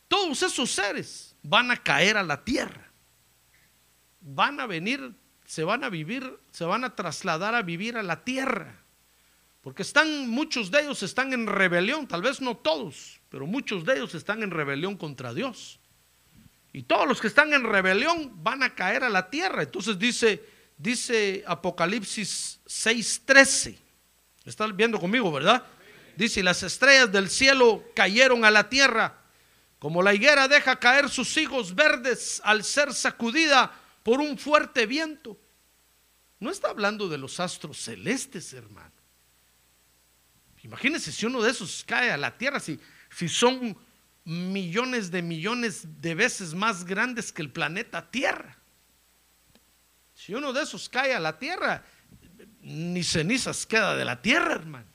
todos 0.07 0.43
esos 0.43 0.71
seres 0.71 1.35
van 1.41 1.71
a 1.71 1.77
caer 1.77 2.17
a 2.17 2.23
la 2.23 2.43
tierra. 2.43 2.91
Van 4.19 4.59
a 4.59 4.67
venir, 4.67 5.15
se 5.45 5.63
van 5.63 5.83
a 5.83 5.89
vivir, 5.89 6.39
se 6.51 6.65
van 6.65 6.83
a 6.83 6.95
trasladar 6.95 7.55
a 7.55 7.61
vivir 7.61 7.97
a 7.97 8.03
la 8.03 8.23
tierra. 8.23 8.80
Porque 9.61 9.83
están, 9.83 10.27
muchos 10.27 10.71
de 10.71 10.81
ellos 10.81 11.03
están 11.03 11.33
en 11.33 11.45
rebelión, 11.45 12.07
tal 12.07 12.23
vez 12.23 12.41
no 12.41 12.57
todos, 12.57 13.21
pero 13.29 13.45
muchos 13.45 13.85
de 13.85 13.93
ellos 13.93 14.15
están 14.15 14.41
en 14.41 14.49
rebelión 14.49 14.97
contra 14.97 15.33
Dios. 15.33 15.79
Y 16.73 16.83
todos 16.83 17.07
los 17.07 17.21
que 17.21 17.27
están 17.27 17.53
en 17.53 17.63
rebelión 17.63 18.43
van 18.43 18.63
a 18.63 18.73
caer 18.73 19.03
a 19.03 19.09
la 19.09 19.29
tierra. 19.29 19.63
Entonces 19.63 19.99
dice, 19.99 20.43
dice 20.77 21.43
Apocalipsis 21.45 22.59
6:13 22.65 23.77
Están 24.45 24.75
viendo 24.75 24.99
conmigo, 24.99 25.31
verdad? 25.31 25.63
Dice, 26.15 26.41
las 26.41 26.63
estrellas 26.63 27.11
del 27.11 27.29
cielo 27.29 27.83
cayeron 27.95 28.43
a 28.45 28.51
la 28.51 28.67
tierra, 28.69 29.17
como 29.79 30.01
la 30.01 30.13
higuera 30.13 30.47
deja 30.47 30.77
caer 30.77 31.09
sus 31.09 31.35
higos 31.37 31.75
verdes 31.75 32.41
al 32.43 32.63
ser 32.63 32.93
sacudida 32.93 33.71
por 34.03 34.19
un 34.19 34.37
fuerte 34.37 34.85
viento. 34.85 35.37
No 36.39 36.49
está 36.49 36.69
hablando 36.69 37.07
de 37.07 37.17
los 37.17 37.39
astros 37.39 37.77
celestes, 37.77 38.53
hermano. 38.53 39.00
Imagínense 40.63 41.11
si 41.11 41.25
uno 41.25 41.41
de 41.41 41.51
esos 41.51 41.83
cae 41.85 42.11
a 42.11 42.17
la 42.17 42.37
tierra, 42.37 42.59
si, 42.59 42.79
si 43.09 43.27
son 43.27 43.77
millones 44.23 45.09
de 45.09 45.21
millones 45.21 46.01
de 46.01 46.15
veces 46.15 46.53
más 46.53 46.85
grandes 46.85 47.31
que 47.31 47.41
el 47.41 47.51
planeta 47.51 48.09
Tierra. 48.11 48.57
Si 50.13 50.35
uno 50.35 50.53
de 50.53 50.61
esos 50.61 50.87
cae 50.87 51.15
a 51.15 51.19
la 51.19 51.39
tierra, 51.39 51.83
ni 52.61 53.03
cenizas 53.03 53.65
queda 53.65 53.95
de 53.95 54.05
la 54.05 54.21
tierra, 54.21 54.53
hermano. 54.53 54.85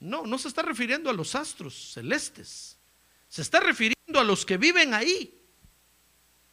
No, 0.00 0.24
no 0.24 0.38
se 0.38 0.48
está 0.48 0.62
refiriendo 0.62 1.10
a 1.10 1.12
los 1.12 1.34
astros 1.34 1.92
celestes. 1.92 2.78
Se 3.28 3.42
está 3.42 3.60
refiriendo 3.60 4.18
a 4.18 4.24
los 4.24 4.46
que 4.46 4.56
viven 4.56 4.94
ahí. 4.94 5.42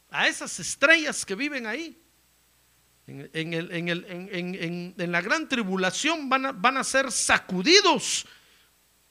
A 0.09 0.27
esas 0.27 0.59
estrellas 0.59 1.25
que 1.25 1.35
viven 1.35 1.65
ahí. 1.65 2.00
En, 3.07 4.93
la 4.97 5.21
gran 5.21 5.49
tribulación 5.49 6.29
van 6.29 6.45
a, 6.45 6.51
van 6.51 6.77
a 6.77 6.83
ser 6.83 7.11
sacudidos 7.11 8.25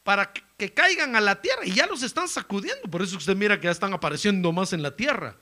para 0.03 0.33
que, 0.33 0.43
que 0.57 0.73
caigan 0.73 1.17
a 1.17 1.21
la 1.21 1.41
tierra. 1.41 1.65
Y 1.65 1.73
ya 1.73 1.87
los 1.87 2.03
están 2.03 2.29
sacudiendo. 2.29 2.89
Por 2.91 3.03
eso 3.03 3.17
usted 3.17 3.37
mira 3.37 3.59
que 3.61 3.67
ya 3.67 3.73
están 3.73 3.93
apareciendo 3.93 4.53
más 4.53 4.73
en 4.73 4.83
la 4.83 4.97
tierra. 4.97 5.37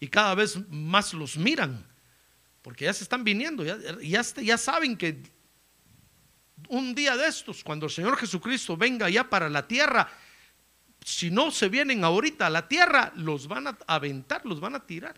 Y 0.00 0.08
cada 0.08 0.34
vez 0.34 0.58
más 0.68 1.12
los 1.12 1.36
miran 1.36 1.84
porque 2.66 2.84
ya 2.84 2.92
se 2.92 3.04
están 3.04 3.22
viniendo, 3.22 3.62
ya, 3.62 3.78
ya, 4.42 4.58
saben 4.58 4.96
que 4.96 5.22
un 6.68 6.96
día 6.96 7.16
de 7.16 7.28
estos, 7.28 7.62
cuando 7.62 7.86
el 7.86 7.92
Señor 7.92 8.16
Jesucristo 8.16 8.76
venga 8.76 9.08
ya 9.08 9.30
para 9.30 9.48
la 9.48 9.68
tierra, 9.68 10.10
si 11.04 11.30
no 11.30 11.52
se 11.52 11.68
vienen 11.68 12.02
ahorita 12.02 12.48
a 12.48 12.50
la 12.50 12.66
tierra, 12.66 13.12
los 13.14 13.46
van 13.46 13.68
a 13.68 13.78
aventar, 13.86 14.44
los 14.44 14.58
van 14.58 14.74
a 14.74 14.84
tirar. 14.84 15.14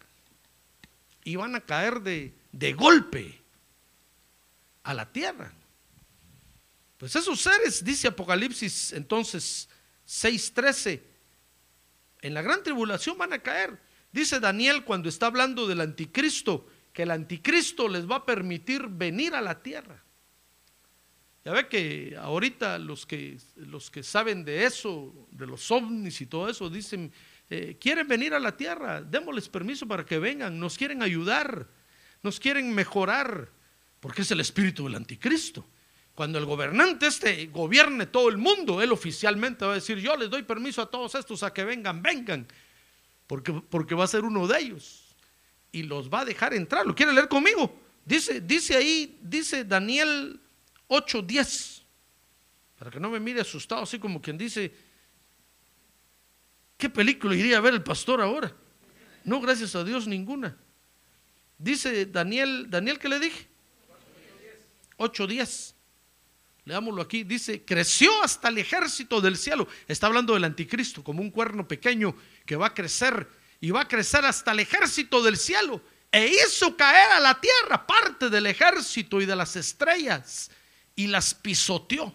Y 1.24 1.36
van 1.36 1.54
a 1.54 1.60
caer 1.60 2.00
de, 2.00 2.34
de 2.52 2.72
golpe 2.72 3.40
a 4.82 4.94
la 4.94 5.10
tierra. 5.12 5.52
Pues 6.98 7.14
esos 7.14 7.40
seres, 7.40 7.84
dice 7.84 8.08
Apocalipsis 8.08 8.92
entonces 8.92 9.68
6:13, 10.06 11.00
en 12.22 12.34
la 12.34 12.42
gran 12.42 12.62
tribulación 12.62 13.16
van 13.16 13.32
a 13.32 13.38
caer. 13.38 13.78
Dice 14.10 14.40
Daniel 14.40 14.84
cuando 14.84 15.08
está 15.08 15.26
hablando 15.26 15.66
del 15.66 15.80
anticristo, 15.80 16.66
que 16.92 17.02
el 17.02 17.10
anticristo 17.12 17.88
les 17.88 18.10
va 18.10 18.16
a 18.16 18.26
permitir 18.26 18.88
venir 18.88 19.34
a 19.34 19.40
la 19.40 19.62
tierra. 19.62 20.02
Ya 21.44 21.52
ve 21.52 21.68
que 21.68 22.16
ahorita 22.20 22.78
los 22.78 23.06
que, 23.06 23.38
los 23.56 23.90
que 23.90 24.02
saben 24.02 24.44
de 24.44 24.64
eso, 24.64 25.28
de 25.30 25.46
los 25.46 25.70
ovnis 25.70 26.20
y 26.20 26.26
todo 26.26 26.48
eso, 26.48 26.68
dicen, 26.68 27.12
eh, 27.50 27.76
quieren 27.80 28.06
venir 28.06 28.34
a 28.34 28.40
la 28.40 28.56
tierra, 28.56 29.00
démosles 29.00 29.48
permiso 29.48 29.86
para 29.86 30.04
que 30.04 30.18
vengan, 30.18 30.58
nos 30.58 30.76
quieren 30.76 31.02
ayudar, 31.02 31.66
nos 32.22 32.38
quieren 32.38 32.74
mejorar, 32.74 33.48
porque 34.00 34.22
es 34.22 34.30
el 34.30 34.40
espíritu 34.40 34.84
del 34.84 34.96
anticristo. 34.96 35.66
Cuando 36.14 36.38
el 36.38 36.46
gobernante 36.46 37.06
este 37.06 37.46
gobierne 37.46 38.06
todo 38.06 38.28
el 38.28 38.38
mundo, 38.38 38.82
él 38.82 38.90
oficialmente 38.92 39.64
va 39.64 39.72
a 39.72 39.74
decir, 39.76 39.98
yo 39.98 40.16
les 40.16 40.28
doy 40.28 40.42
permiso 40.42 40.82
a 40.82 40.90
todos 40.90 41.14
estos 41.14 41.42
a 41.42 41.52
que 41.52 41.64
vengan, 41.64 42.02
vengan, 42.02 42.46
porque, 43.26 43.52
porque 43.52 43.94
va 43.94 44.04
a 44.04 44.08
ser 44.08 44.24
uno 44.24 44.46
de 44.46 44.58
ellos 44.58 45.14
y 45.72 45.84
los 45.84 46.10
va 46.10 46.20
a 46.20 46.24
dejar 46.24 46.54
entrar. 46.54 46.86
¿Lo 46.86 46.94
quiere 46.94 47.12
leer 47.12 47.28
conmigo? 47.28 47.80
Dice, 48.04 48.40
dice 48.40 48.76
ahí, 48.76 49.18
dice 49.22 49.64
Daniel 49.64 50.40
8:10. 50.88 51.82
Para 52.78 52.90
que 52.90 53.00
no 53.00 53.10
me 53.10 53.20
mire 53.20 53.40
asustado, 53.40 53.82
así 53.82 53.98
como 53.98 54.20
quien 54.22 54.38
dice, 54.38 54.72
¿qué 56.78 56.88
película 56.88 57.34
iría 57.34 57.58
a 57.58 57.60
ver 57.60 57.74
el 57.74 57.82
pastor 57.82 58.22
ahora? 58.22 58.50
No, 59.24 59.40
gracias 59.42 59.74
a 59.74 59.84
Dios, 59.84 60.06
ninguna. 60.06 60.56
Dice 61.58 62.06
Daniel, 62.06 62.66
Daniel, 62.70 62.98
¿qué 62.98 63.08
le 63.08 63.20
dije? 63.20 63.46
8:10. 64.96 65.74
leámoslo 66.64 67.02
aquí, 67.02 67.24
dice, 67.24 67.64
creció 67.64 68.10
hasta 68.22 68.48
el 68.48 68.58
ejército 68.58 69.20
del 69.20 69.36
cielo. 69.36 69.66
Está 69.86 70.06
hablando 70.06 70.34
del 70.34 70.44
anticristo, 70.44 71.02
como 71.02 71.22
un 71.22 71.30
cuerno 71.30 71.66
pequeño 71.66 72.14
que 72.44 72.56
va 72.56 72.68
a 72.68 72.74
crecer 72.74 73.26
y 73.60 73.70
va 73.70 73.82
a 73.82 73.88
crecer 73.88 74.24
hasta 74.24 74.52
el 74.52 74.60
ejército 74.60 75.22
del 75.22 75.36
cielo. 75.36 75.80
E 76.10 76.26
hizo 76.26 76.76
caer 76.76 77.12
a 77.12 77.20
la 77.20 77.40
tierra 77.40 77.86
parte 77.86 78.30
del 78.30 78.46
ejército 78.46 79.20
y 79.20 79.26
de 79.26 79.36
las 79.36 79.56
estrellas 79.56 80.50
y 80.94 81.06
las 81.06 81.34
pisoteó. 81.34 82.14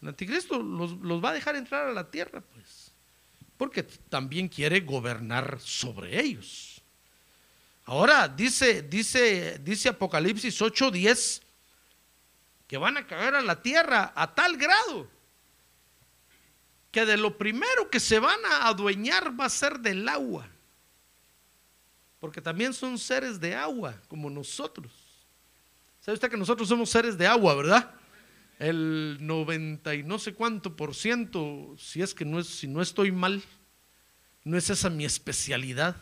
El 0.00 0.08
anticristo 0.08 0.62
los, 0.62 0.94
va 0.94 1.30
a 1.30 1.34
dejar 1.34 1.56
entrar 1.56 1.88
a 1.88 1.92
la 1.92 2.10
tierra, 2.10 2.40
pues, 2.40 2.92
porque 3.56 3.82
también 3.82 4.48
quiere 4.48 4.80
gobernar 4.80 5.58
sobre 5.60 6.20
ellos. 6.20 6.80
Ahora 7.84 8.28
dice, 8.28 8.82
dice, 8.82 9.58
dice 9.58 9.88
Apocalipsis 9.88 10.60
8:10 10.60 11.42
que 12.66 12.76
van 12.76 12.98
a 12.98 13.06
caer 13.06 13.34
a 13.34 13.40
la 13.40 13.62
tierra 13.62 14.12
a 14.14 14.34
tal 14.34 14.56
grado 14.58 15.08
que 16.90 17.04
de 17.06 17.16
lo 17.16 17.36
primero 17.36 17.90
que 17.90 18.00
se 18.00 18.18
van 18.18 18.38
a 18.44 18.68
adueñar 18.68 19.38
va 19.38 19.46
a 19.46 19.50
ser 19.50 19.78
del 19.78 20.08
agua. 20.08 20.46
Porque 22.20 22.40
también 22.40 22.74
son 22.74 22.98
seres 22.98 23.38
de 23.38 23.54
agua, 23.54 23.94
como 24.08 24.28
nosotros. 24.28 24.90
¿Sabe 26.00 26.14
usted 26.14 26.30
que 26.30 26.36
nosotros 26.36 26.68
somos 26.68 26.90
seres 26.90 27.16
de 27.16 27.26
agua, 27.26 27.54
verdad? 27.54 27.97
El 28.58 29.18
90 29.20 29.94
y 29.94 30.02
no 30.02 30.18
sé 30.18 30.34
cuánto 30.34 30.76
por 30.76 30.94
ciento, 30.94 31.74
si 31.78 32.02
es 32.02 32.14
que 32.14 32.24
no 32.24 32.40
es, 32.40 32.48
si 32.48 32.66
no 32.66 32.82
estoy 32.82 33.12
mal, 33.12 33.42
no 34.44 34.56
es 34.58 34.68
esa 34.70 34.90
mi 34.90 35.04
especialidad 35.04 35.96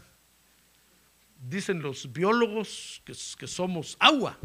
dicen 1.41 1.81
los 1.83 2.13
biólogos 2.13 3.03
que, 3.05 3.15
que 3.39 3.47
somos 3.47 3.97
agua. 3.99 4.39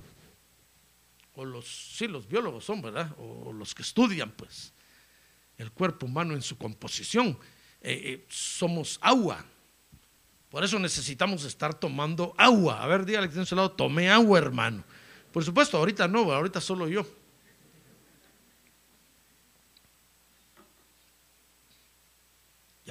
O 1.36 1.46
los, 1.46 1.66
sí, 1.66 2.08
los 2.08 2.28
biólogos 2.28 2.66
son, 2.66 2.82
¿verdad? 2.82 3.16
O 3.18 3.54
los 3.54 3.74
que 3.74 3.82
estudian, 3.84 4.32
pues, 4.32 4.74
el 5.58 5.72
cuerpo 5.72 6.06
humano 6.06 6.34
en 6.34 6.42
su 6.42 6.58
composición. 6.58 7.38
Eh, 7.82 8.02
eh, 8.04 8.26
somos 8.30 9.00
agua. 9.02 9.44
Por 10.50 10.64
eso 10.64 10.78
necesitamos 10.78 11.46
estar 11.46 11.74
tomando 11.74 12.36
agua. 12.38 12.84
A 12.84 12.88
ver, 12.88 13.06
dígale 13.06 13.28
que 13.28 13.34
tiene 13.34 13.46
su 13.46 13.56
lado, 13.56 13.72
tome 13.72 14.10
agua, 14.10 14.38
hermano. 14.38 14.84
Por 15.32 15.46
supuesto, 15.46 15.78
ahorita 15.78 16.08
no, 16.10 16.32
ahorita 16.32 16.60
solo 16.60 16.90
yo. 16.90 17.06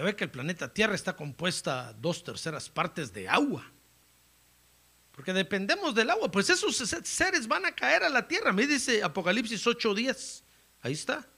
Ya 0.00 0.04
ve 0.04 0.16
que 0.16 0.25
el 0.25 0.30
planeta 0.30 0.73
Tierra 0.73 0.95
está 0.95 1.14
compuesta 1.14 1.92
dos 1.99 2.25
terceras 2.25 2.71
partes 2.71 3.12
de 3.12 3.28
agua 3.28 3.71
porque 5.21 5.35
dependemos 5.35 5.95
del 5.95 6.09
agua, 6.09 6.30
pues 6.30 6.49
esos 6.49 6.75
seres 7.04 7.47
van 7.47 7.66
a 7.66 7.73
caer 7.73 8.04
a 8.04 8.09
la 8.09 8.26
tierra. 8.26 8.54
Me 8.54 8.66
dice 8.66 9.02
Apocalipsis 9.02 9.66
8:10. 9.66 10.42
Ahí 10.80 10.95
está. 10.95 11.28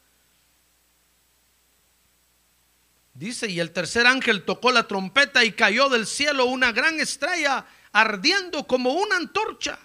Dice, 3.13 3.51
y 3.51 3.59
el 3.59 3.73
tercer 3.73 4.07
ángel 4.07 4.45
tocó 4.45 4.71
la 4.71 4.87
trompeta 4.87 5.45
y 5.45 5.51
cayó 5.51 5.89
del 5.89 6.07
cielo 6.07 6.45
una 6.45 6.71
gran 6.71 7.01
estrella 7.01 7.67
ardiendo 7.91 8.69
como 8.69 8.93
una 8.93 9.17
antorcha. 9.17 9.81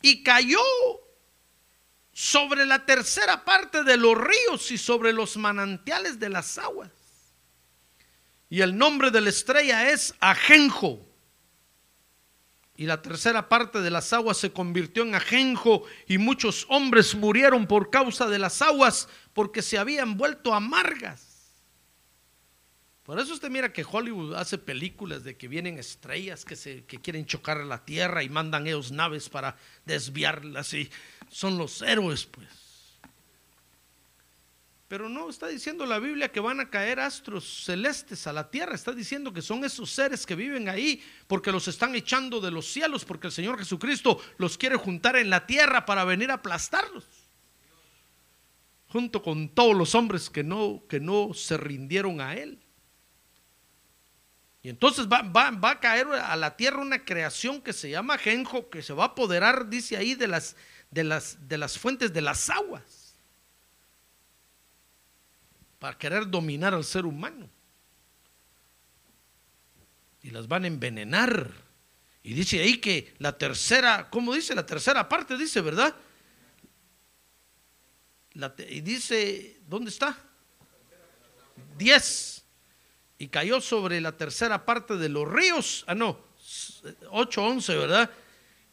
Y 0.00 0.22
cayó 0.22 0.62
sobre 2.14 2.64
la 2.64 2.86
tercera 2.86 3.44
parte 3.44 3.84
de 3.84 3.98
los 3.98 4.16
ríos 4.16 4.70
y 4.70 4.78
sobre 4.78 5.12
los 5.12 5.36
manantiales 5.36 6.18
de 6.18 6.30
las 6.30 6.56
aguas. 6.56 6.97
Y 8.50 8.60
el 8.62 8.76
nombre 8.76 9.10
de 9.10 9.20
la 9.20 9.28
estrella 9.28 9.90
es 9.90 10.14
Ajenjo 10.20 11.08
y 12.78 12.86
la 12.86 13.02
tercera 13.02 13.48
parte 13.48 13.80
de 13.80 13.90
las 13.90 14.12
aguas 14.12 14.36
se 14.36 14.52
convirtió 14.52 15.02
en 15.02 15.16
ajenjo 15.16 15.82
y 16.06 16.16
muchos 16.16 16.64
hombres 16.68 17.16
murieron 17.16 17.66
por 17.66 17.90
causa 17.90 18.28
de 18.28 18.38
las 18.38 18.62
aguas 18.62 19.08
porque 19.32 19.62
se 19.62 19.78
habían 19.78 20.16
vuelto 20.16 20.54
amargas. 20.54 21.26
Por 23.02 23.18
eso 23.18 23.34
usted 23.34 23.50
mira 23.50 23.72
que 23.72 23.84
Hollywood 23.84 24.36
hace 24.36 24.58
películas 24.58 25.24
de 25.24 25.36
que 25.36 25.48
vienen 25.48 25.76
estrellas 25.76 26.44
que, 26.44 26.54
se, 26.54 26.84
que 26.84 27.00
quieren 27.00 27.26
chocar 27.26 27.58
a 27.58 27.64
la 27.64 27.84
tierra 27.84 28.22
y 28.22 28.28
mandan 28.28 28.68
ellos 28.68 28.92
naves 28.92 29.28
para 29.28 29.56
desviarlas 29.84 30.72
y 30.72 30.88
son 31.30 31.58
los 31.58 31.82
héroes 31.82 32.26
pues. 32.26 32.67
Pero 34.88 35.10
no 35.10 35.28
está 35.28 35.48
diciendo 35.48 35.84
la 35.84 35.98
Biblia 35.98 36.32
que 36.32 36.40
van 36.40 36.60
a 36.60 36.70
caer 36.70 36.98
astros 36.98 37.64
celestes 37.64 38.26
a 38.26 38.32
la 38.32 38.50
tierra, 38.50 38.74
está 38.74 38.92
diciendo 38.92 39.34
que 39.34 39.42
son 39.42 39.62
esos 39.62 39.90
seres 39.90 40.24
que 40.24 40.34
viven 40.34 40.66
ahí 40.66 41.02
porque 41.26 41.52
los 41.52 41.68
están 41.68 41.94
echando 41.94 42.40
de 42.40 42.50
los 42.50 42.72
cielos, 42.72 43.04
porque 43.04 43.26
el 43.26 43.32
Señor 43.34 43.58
Jesucristo 43.58 44.18
los 44.38 44.56
quiere 44.56 44.76
juntar 44.76 45.16
en 45.16 45.28
la 45.28 45.46
tierra 45.46 45.84
para 45.84 46.04
venir 46.04 46.30
a 46.30 46.34
aplastarlos. 46.34 47.04
Junto 48.88 49.22
con 49.22 49.50
todos 49.50 49.76
los 49.76 49.94
hombres 49.94 50.30
que 50.30 50.42
no, 50.42 50.82
que 50.88 51.00
no 51.00 51.34
se 51.34 51.58
rindieron 51.58 52.22
a 52.22 52.34
Él. 52.34 52.58
Y 54.62 54.70
entonces 54.70 55.06
va, 55.06 55.20
va, 55.20 55.70
a 55.70 55.80
caer 55.80 56.06
a 56.06 56.34
la 56.34 56.56
tierra 56.56 56.80
una 56.80 57.04
creación 57.04 57.60
que 57.60 57.74
se 57.74 57.90
llama 57.90 58.16
Genjo, 58.16 58.70
que 58.70 58.80
se 58.80 58.94
va 58.94 59.04
a 59.04 59.08
apoderar, 59.08 59.68
dice 59.68 59.98
ahí, 59.98 60.14
de 60.14 60.28
las, 60.28 60.56
de 60.90 61.04
las, 61.04 61.46
de 61.46 61.58
las 61.58 61.78
fuentes 61.78 62.14
de 62.14 62.22
las 62.22 62.48
aguas 62.48 62.97
para 65.78 65.96
querer 65.96 66.28
dominar 66.28 66.74
al 66.74 66.84
ser 66.84 67.06
humano. 67.06 67.48
Y 70.22 70.30
las 70.30 70.48
van 70.48 70.64
a 70.64 70.66
envenenar. 70.66 71.52
Y 72.22 72.34
dice 72.34 72.60
ahí 72.60 72.78
que 72.78 73.14
la 73.18 73.36
tercera, 73.38 74.08
¿cómo 74.10 74.34
dice? 74.34 74.54
La 74.54 74.66
tercera 74.66 75.08
parte 75.08 75.36
dice, 75.36 75.60
¿verdad? 75.60 75.94
y 78.68 78.80
dice, 78.82 79.60
¿dónde 79.66 79.90
está? 79.90 80.16
Diez. 81.76 82.44
Y 83.18 83.28
cayó 83.28 83.60
sobre 83.60 84.00
la 84.00 84.16
tercera 84.16 84.64
parte 84.64 84.96
de 84.96 85.08
los 85.08 85.28
ríos. 85.28 85.84
Ah, 85.88 85.94
no, 85.94 86.20
ocho, 87.10 87.42
once, 87.42 87.76
¿verdad? 87.76 88.10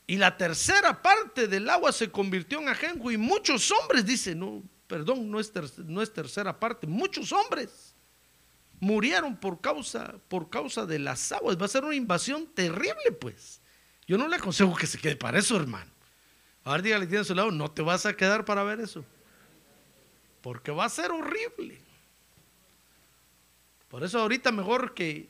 Y 0.05 0.17
la 0.17 0.37
tercera 0.37 1.01
parte 1.01 1.47
del 1.47 1.67
agua 1.67 1.91
se 1.91 2.11
convirtió 2.11 2.59
en 2.61 2.69
ajenjo 2.69 3.11
y 3.11 3.17
muchos 3.17 3.71
hombres, 3.71 4.05
dice, 4.05 4.35
no, 4.35 4.61
perdón, 4.87 5.29
no 5.29 5.39
es, 5.39 5.51
tercera 6.13 6.59
parte, 6.59 6.87
muchos 6.87 7.31
hombres 7.31 7.95
murieron 8.79 9.35
por 9.35 9.61
causa, 9.61 10.15
por 10.27 10.49
causa 10.49 10.85
de 10.85 10.99
las 10.99 11.31
aguas. 11.31 11.59
Va 11.59 11.65
a 11.65 11.69
ser 11.69 11.83
una 11.83 11.95
invasión 11.95 12.47
terrible, 12.47 13.11
pues. 13.19 13.61
Yo 14.07 14.17
no 14.17 14.27
le 14.27 14.35
aconsejo 14.35 14.75
que 14.75 14.87
se 14.87 14.99
quede 14.99 15.15
para 15.15 15.39
eso, 15.39 15.55
hermano. 15.55 15.89
Ahora 16.63 16.81
dígale, 16.81 17.07
tiene 17.07 17.21
a 17.21 17.25
su 17.25 17.35
lado, 17.35 17.51
no 17.51 17.71
te 17.71 17.81
vas 17.81 18.05
a 18.05 18.15
quedar 18.15 18.45
para 18.45 18.63
ver 18.63 18.79
eso. 18.79 19.05
Porque 20.41 20.71
va 20.71 20.85
a 20.85 20.89
ser 20.89 21.11
horrible. 21.11 21.81
Por 23.87 24.03
eso 24.03 24.19
ahorita 24.19 24.51
mejor 24.51 24.93
que, 24.93 25.29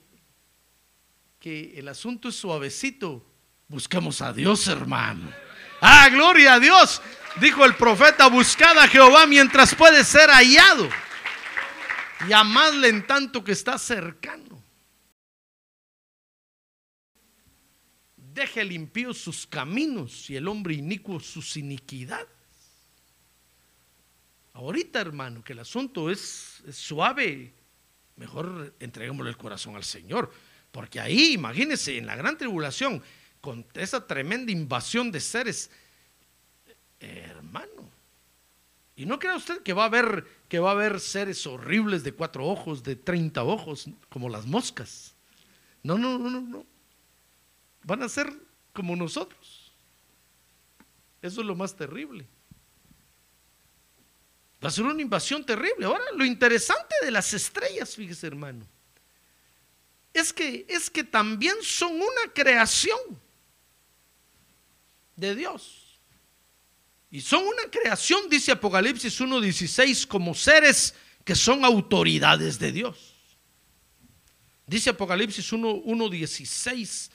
que 1.40 1.78
el 1.78 1.88
asunto 1.88 2.30
es 2.30 2.36
suavecito. 2.36 3.26
Buscamos 3.68 4.22
a 4.22 4.34
Dios, 4.34 4.68
hermano. 4.68 5.32
Ah, 5.82 6.10
gloria 6.10 6.56
a 6.56 6.60
Dios. 6.60 7.02
Dijo 7.40 7.66
el 7.66 7.76
profeta, 7.76 8.28
buscad 8.28 8.78
a 8.80 8.88
Jehová 8.88 9.28
mientras 9.28 9.76
puede 9.76 10.04
ser 10.06 10.30
hallado. 10.30 10.90
Llamadle 12.30 12.88
en 12.88 13.06
tanto 13.06 13.44
que 13.44 13.52
está 13.52 13.78
cercano. 13.78 14.64
Deje 18.16 18.64
limpio 18.64 19.14
sus 19.14 19.46
caminos 19.46 20.30
y 20.30 20.38
el 20.38 20.48
hombre 20.48 20.76
inicuo 20.76 21.20
sus 21.20 21.58
iniquidades. 21.58 22.28
Ahorita, 24.54 25.02
hermano, 25.02 25.44
que 25.44 25.52
el 25.52 25.60
asunto 25.60 26.10
es, 26.10 26.64
suave, 26.72 27.54
mejor 28.16 28.74
entreguémosle 28.80 29.30
el 29.30 29.38
corazón 29.38 29.76
al 29.76 29.84
Señor. 29.84 30.32
Porque 30.72 31.02
ahí, 31.02 31.34
imagínense, 31.34 31.98
en 31.98 32.06
la 32.06 32.16
gran 32.16 32.38
tribulación, 32.38 33.04
con 33.42 33.66
esa 33.74 34.08
tremenda 34.08 34.54
invasión 34.54 35.12
de 35.12 35.20
seres 35.20 35.70
hermano. 37.00 37.90
Y 38.96 39.06
no 39.06 39.20
crea 39.20 39.36
usted 39.36 39.62
que 39.62 39.74
va 39.74 39.84
a 39.84 39.88
haber 39.88 40.26
que 40.48 40.60
va 40.60 40.70
a 40.70 40.74
haber 40.74 41.00
seres 41.00 41.46
horribles 41.48 42.04
de 42.04 42.14
cuatro 42.14 42.46
ojos, 42.46 42.84
de 42.84 42.96
treinta 42.96 43.44
ojos, 43.44 43.88
como 44.10 44.30
las 44.30 44.46
moscas. 44.46 45.14
No, 45.84 45.98
no, 45.98 46.18
no, 46.18 46.30
no, 46.30 46.42
no. 46.42 46.66
Van 47.84 48.04
a 48.04 48.10
ser 48.10 48.32
como 48.74 48.96
nosotros. 48.96 49.74
Eso 51.22 51.42
es 51.42 51.48
lo 51.48 51.56
más 51.56 51.76
terrible. 51.76 52.26
Va 54.64 54.70
a 54.70 54.72
ser 54.72 54.86
una 54.86 55.02
invasión 55.02 55.46
terrible. 55.46 55.86
Ahora, 55.86 56.04
lo 56.16 56.26
interesante 56.26 56.96
de 57.04 57.12
las 57.12 57.34
estrellas, 57.34 57.96
fíjese, 57.96 58.28
hermano, 58.28 58.66
es 60.14 60.32
que 60.32 60.66
es 60.70 60.90
que 60.90 61.04
también 61.04 61.56
son 61.62 61.96
una 61.96 62.34
creación 62.34 63.00
de 65.16 65.36
Dios. 65.36 65.85
Y 67.16 67.22
son 67.22 67.48
una 67.48 67.72
creación, 67.72 68.28
dice 68.30 68.52
Apocalipsis 68.52 69.22
1.16, 69.22 70.06
como 70.06 70.36
seres 70.36 70.94
que 71.24 71.34
son 71.34 71.64
autoridades 71.64 72.60
de 72.60 72.74
Dios. 72.74 73.16
Dice 74.68 74.90
Apocalipsis 74.90 75.54
1.16 75.54 77.10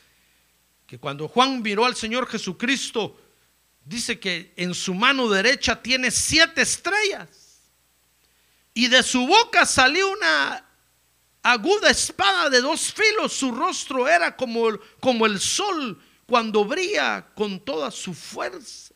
que 0.86 0.98
cuando 0.98 1.28
Juan 1.28 1.60
miró 1.60 1.84
al 1.84 1.96
Señor 1.96 2.26
Jesucristo, 2.26 3.20
dice 3.84 4.18
que 4.18 4.54
en 4.56 4.72
su 4.72 4.94
mano 4.94 5.28
derecha 5.28 5.82
tiene 5.82 6.10
siete 6.10 6.62
estrellas. 6.62 7.60
Y 8.72 8.88
de 8.88 9.02
su 9.02 9.26
boca 9.26 9.66
salió 9.66 10.10
una 10.12 10.64
aguda 11.42 11.90
espada 11.90 12.48
de 12.48 12.62
dos 12.62 12.90
filos. 12.90 13.34
Su 13.34 13.52
rostro 13.52 14.08
era 14.08 14.34
como, 14.34 14.66
como 14.98 15.26
el 15.26 15.38
sol 15.38 16.02
cuando 16.24 16.64
brilla 16.64 17.26
con 17.34 17.60
toda 17.60 17.90
su 17.90 18.14
fuerza. 18.14 18.94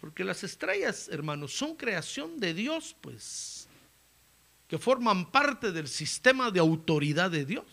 Porque 0.00 0.24
las 0.24 0.42
estrellas, 0.42 1.08
hermanos, 1.12 1.52
son 1.52 1.76
creación 1.76 2.40
de 2.40 2.54
Dios, 2.54 2.96
pues, 3.00 3.68
que 4.66 4.78
forman 4.78 5.30
parte 5.30 5.72
del 5.72 5.88
sistema 5.88 6.50
de 6.50 6.60
autoridad 6.60 7.30
de 7.30 7.44
Dios. 7.44 7.66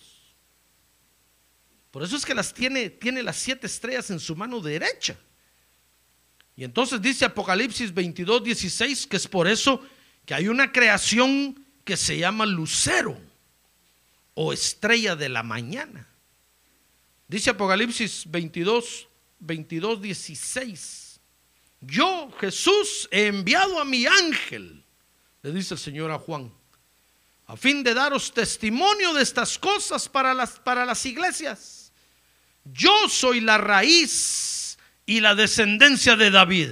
Por 1.91 2.03
eso 2.03 2.17
es 2.17 2.25
que 2.25 2.35
las 2.35 2.53
tiene, 2.53 2.89
tiene 2.89 3.23
las 3.23 3.37
siete 3.37 3.65
estrellas 3.65 4.11
en 4.11 4.19
su 4.19 4.35
mano 4.35 4.59
derecha. 4.59 5.17
Y 6.55 6.63
entonces 6.63 7.01
dice 7.01 7.23
Apocalipsis 7.23 7.93
22, 7.93 8.43
16, 8.43 9.07
que 9.07 9.17
es 9.17 9.27
por 9.27 9.47
eso 9.47 9.81
que 10.25 10.33
hay 10.33 10.49
una 10.49 10.71
creación 10.71 11.65
que 11.85 11.95
se 11.95 12.17
llama 12.17 12.45
lucero 12.45 13.17
o 14.33 14.51
estrella 14.51 15.15
de 15.15 15.29
la 15.29 15.43
mañana. 15.43 16.07
Dice 17.27 17.51
Apocalipsis 17.51 18.23
22, 18.29 19.07
22, 19.39 20.01
16. 20.01 21.06
Yo, 21.81 22.31
Jesús, 22.39 23.07
he 23.11 23.27
enviado 23.27 23.79
a 23.79 23.85
mi 23.85 24.05
ángel, 24.05 24.83
le 25.41 25.51
dice 25.51 25.75
el 25.75 25.79
Señor 25.79 26.11
a 26.11 26.19
Juan, 26.19 26.51
a 27.45 27.55
fin 27.55 27.83
de 27.83 27.93
daros 27.93 28.33
testimonio 28.33 29.13
de 29.13 29.23
estas 29.23 29.57
cosas 29.57 30.09
para 30.09 30.33
las, 30.33 30.59
para 30.59 30.85
las 30.85 31.05
iglesias. 31.05 31.93
Yo 32.65 33.07
soy 33.07 33.39
la 33.39 33.57
raíz 33.57 34.77
y 35.05 35.21
la 35.21 35.35
descendencia 35.35 36.15
de 36.15 36.31
David, 36.31 36.71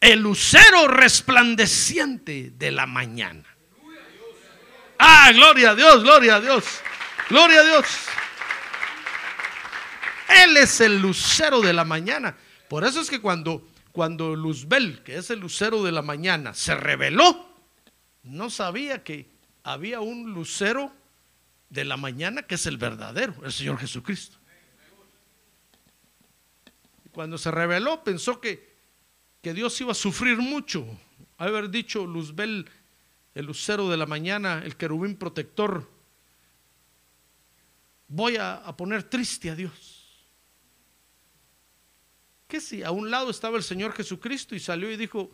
el 0.00 0.20
lucero 0.20 0.88
resplandeciente 0.88 2.50
de 2.56 2.72
la 2.72 2.86
mañana. 2.86 3.44
Ah, 4.98 5.30
gloria 5.32 5.70
a 5.70 5.74
Dios, 5.74 6.02
gloria 6.02 6.36
a 6.36 6.40
Dios, 6.40 6.64
gloria 7.28 7.60
a 7.60 7.64
Dios. 7.64 7.86
Él 10.42 10.56
es 10.56 10.80
el 10.80 10.98
lucero 11.00 11.60
de 11.60 11.72
la 11.72 11.84
mañana. 11.84 12.36
Por 12.68 12.84
eso 12.84 13.00
es 13.00 13.08
que 13.08 13.20
cuando 13.20 13.62
cuando 13.96 14.36
Luzbel, 14.36 15.02
que 15.02 15.16
es 15.16 15.30
el 15.30 15.40
lucero 15.40 15.82
de 15.82 15.90
la 15.90 16.02
mañana, 16.02 16.52
se 16.52 16.74
reveló, 16.74 17.48
no 18.24 18.50
sabía 18.50 19.02
que 19.02 19.30
había 19.62 20.02
un 20.02 20.34
lucero 20.34 20.92
de 21.70 21.86
la 21.86 21.96
mañana 21.96 22.42
que 22.42 22.56
es 22.56 22.66
el 22.66 22.76
verdadero, 22.76 23.34
el 23.42 23.50
Señor 23.50 23.78
Jesucristo. 23.78 24.36
Cuando 27.10 27.38
se 27.38 27.50
reveló 27.50 28.04
pensó 28.04 28.38
que, 28.38 28.76
que 29.40 29.54
Dios 29.54 29.80
iba 29.80 29.92
a 29.92 29.94
sufrir 29.94 30.36
mucho. 30.36 30.86
Haber 31.38 31.70
dicho 31.70 32.04
Luzbel, 32.04 32.68
el 33.34 33.46
lucero 33.46 33.88
de 33.88 33.96
la 33.96 34.04
mañana, 34.04 34.60
el 34.62 34.76
querubín 34.76 35.16
protector, 35.16 35.90
voy 38.08 38.36
a 38.36 38.62
poner 38.76 39.04
triste 39.04 39.48
a 39.48 39.54
Dios 39.54 39.95
que 42.46 42.60
si 42.60 42.82
a 42.82 42.90
un 42.90 43.10
lado 43.10 43.30
estaba 43.30 43.56
el 43.56 43.62
Señor 43.62 43.92
Jesucristo 43.92 44.54
y 44.54 44.60
salió 44.60 44.90
y 44.90 44.96
dijo, 44.96 45.30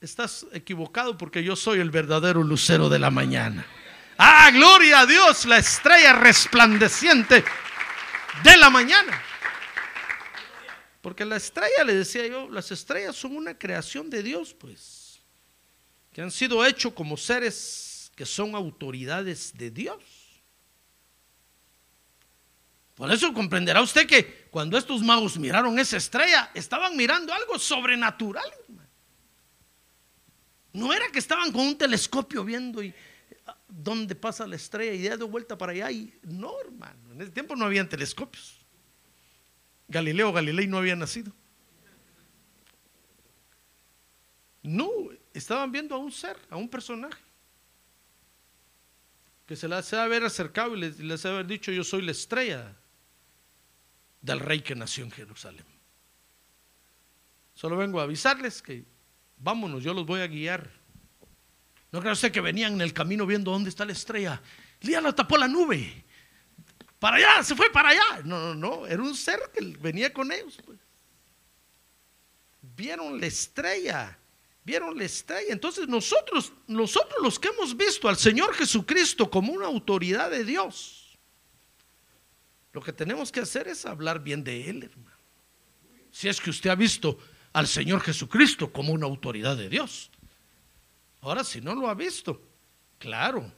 estás 0.00 0.46
equivocado 0.52 1.18
porque 1.18 1.42
yo 1.42 1.56
soy 1.56 1.80
el 1.80 1.90
verdadero 1.90 2.42
lucero 2.42 2.88
de 2.88 2.98
la 2.98 3.10
mañana. 3.10 3.66
Ah, 4.16 4.50
gloria 4.52 5.00
a 5.00 5.06
Dios, 5.06 5.44
la 5.44 5.58
estrella 5.58 6.12
resplandeciente 6.12 7.44
de 8.42 8.56
la 8.56 8.70
mañana. 8.70 9.22
Porque 11.00 11.24
la 11.24 11.36
estrella, 11.36 11.84
le 11.84 11.94
decía 11.94 12.26
yo, 12.26 12.48
las 12.50 12.70
estrellas 12.70 13.16
son 13.16 13.36
una 13.36 13.56
creación 13.56 14.10
de 14.10 14.22
Dios, 14.22 14.54
pues, 14.54 15.22
que 16.12 16.20
han 16.20 16.30
sido 16.30 16.64
hechos 16.64 16.92
como 16.92 17.16
seres 17.16 18.10
que 18.14 18.26
son 18.26 18.54
autoridades 18.56 19.52
de 19.56 19.70
Dios. 19.70 20.02
Por 22.98 23.12
eso 23.12 23.32
comprenderá 23.32 23.80
usted 23.80 24.08
que 24.08 24.48
cuando 24.50 24.76
estos 24.76 25.02
magos 25.02 25.38
miraron 25.38 25.78
esa 25.78 25.96
estrella, 25.96 26.50
estaban 26.52 26.96
mirando 26.96 27.32
algo 27.32 27.56
sobrenatural. 27.56 28.50
No 30.72 30.92
era 30.92 31.06
que 31.12 31.20
estaban 31.20 31.52
con 31.52 31.60
un 31.60 31.78
telescopio 31.78 32.44
viendo 32.44 32.82
y 32.82 32.92
ah, 33.46 33.56
dónde 33.68 34.16
pasa 34.16 34.48
la 34.48 34.56
estrella 34.56 35.14
y 35.14 35.16
de 35.16 35.24
vuelta 35.24 35.56
para 35.56 35.70
allá. 35.70 35.92
Y, 35.92 36.12
no, 36.24 36.60
hermano, 36.60 37.12
en 37.12 37.22
ese 37.22 37.30
tiempo 37.30 37.54
no 37.54 37.66
habían 37.66 37.88
telescopios. 37.88 38.66
Galileo 39.86 40.32
Galilei 40.32 40.66
no 40.66 40.78
había 40.78 40.96
nacido. 40.96 41.32
No, 44.64 44.90
estaban 45.32 45.70
viendo 45.70 45.94
a 45.94 45.98
un 45.98 46.10
ser, 46.10 46.36
a 46.50 46.56
un 46.56 46.68
personaje 46.68 47.22
que 49.46 49.54
se 49.54 49.68
les 49.68 49.92
ha 49.94 50.02
haber 50.02 50.24
acercado 50.24 50.76
y 50.76 50.80
les, 50.80 50.98
les 50.98 51.24
haber 51.24 51.46
dicho 51.46 51.70
yo 51.70 51.84
soy 51.84 52.02
la 52.02 52.10
estrella 52.10 52.74
del 54.20 54.40
rey 54.40 54.60
que 54.60 54.74
nació 54.74 55.04
en 55.04 55.10
Jerusalén. 55.10 55.64
Solo 57.54 57.76
vengo 57.76 58.00
a 58.00 58.04
avisarles 58.04 58.62
que 58.62 58.84
vámonos, 59.36 59.82
yo 59.82 59.94
los 59.94 60.06
voy 60.06 60.20
a 60.20 60.26
guiar. 60.26 60.70
No 61.90 62.00
creo 62.00 62.12
usted 62.12 62.30
que 62.30 62.40
venían 62.40 62.74
en 62.74 62.80
el 62.82 62.92
camino 62.92 63.26
viendo 63.26 63.50
dónde 63.50 63.70
está 63.70 63.84
la 63.84 63.92
estrella. 63.92 64.40
Lía 64.80 65.00
la 65.00 65.14
tapó 65.14 65.36
la 65.36 65.48
nube. 65.48 66.04
Para 66.98 67.16
allá, 67.16 67.42
se 67.42 67.54
fue 67.54 67.70
para 67.70 67.90
allá. 67.90 68.22
No, 68.24 68.38
no, 68.38 68.54
no, 68.54 68.86
era 68.86 69.02
un 69.02 69.14
ser 69.14 69.40
que 69.54 69.64
venía 69.80 70.12
con 70.12 70.30
ellos. 70.30 70.58
Pues. 70.64 70.78
Vieron 72.60 73.20
la 73.20 73.26
estrella, 73.26 74.18
vieron 74.64 74.96
la 74.96 75.04
estrella. 75.04 75.52
Entonces 75.52 75.88
nosotros, 75.88 76.52
nosotros 76.66 77.22
los 77.22 77.38
que 77.38 77.48
hemos 77.48 77.76
visto 77.76 78.08
al 78.08 78.16
Señor 78.16 78.54
Jesucristo 78.54 79.30
como 79.30 79.52
una 79.52 79.66
autoridad 79.66 80.30
de 80.30 80.44
Dios, 80.44 81.07
lo 82.78 82.84
que 82.84 82.92
tenemos 82.92 83.32
que 83.32 83.40
hacer 83.40 83.66
es 83.66 83.84
hablar 83.84 84.22
bien 84.22 84.44
de 84.44 84.70
Él, 84.70 84.84
hermano. 84.84 85.16
Si 86.12 86.28
es 86.28 86.40
que 86.40 86.50
usted 86.50 86.70
ha 86.70 86.76
visto 86.76 87.18
al 87.52 87.66
Señor 87.66 88.00
Jesucristo 88.02 88.72
como 88.72 88.92
una 88.92 89.04
autoridad 89.04 89.56
de 89.56 89.68
Dios. 89.68 90.12
Ahora, 91.20 91.42
si 91.42 91.60
no 91.60 91.74
lo 91.74 91.88
ha 91.88 91.94
visto, 91.94 92.40
claro, 93.00 93.52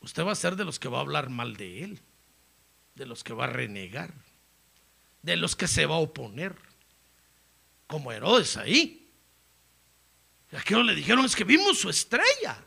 usted 0.00 0.24
va 0.24 0.32
a 0.32 0.36
ser 0.36 0.56
de 0.56 0.64
los 0.64 0.78
que 0.78 0.88
va 0.88 0.96
a 0.96 1.00
hablar 1.02 1.28
mal 1.28 1.54
de 1.54 1.84
Él, 1.84 2.00
de 2.94 3.04
los 3.04 3.22
que 3.22 3.34
va 3.34 3.44
a 3.44 3.48
renegar, 3.48 4.14
de 5.20 5.36
los 5.36 5.54
que 5.54 5.68
se 5.68 5.84
va 5.84 5.96
a 5.96 5.98
oponer, 5.98 6.56
como 7.86 8.10
Herodes 8.10 8.56
ahí. 8.56 9.12
Aquello 10.52 10.82
le 10.82 10.94
dijeron 10.94 11.26
es 11.26 11.36
que 11.36 11.44
vimos 11.44 11.78
su 11.78 11.90
estrella. 11.90 12.64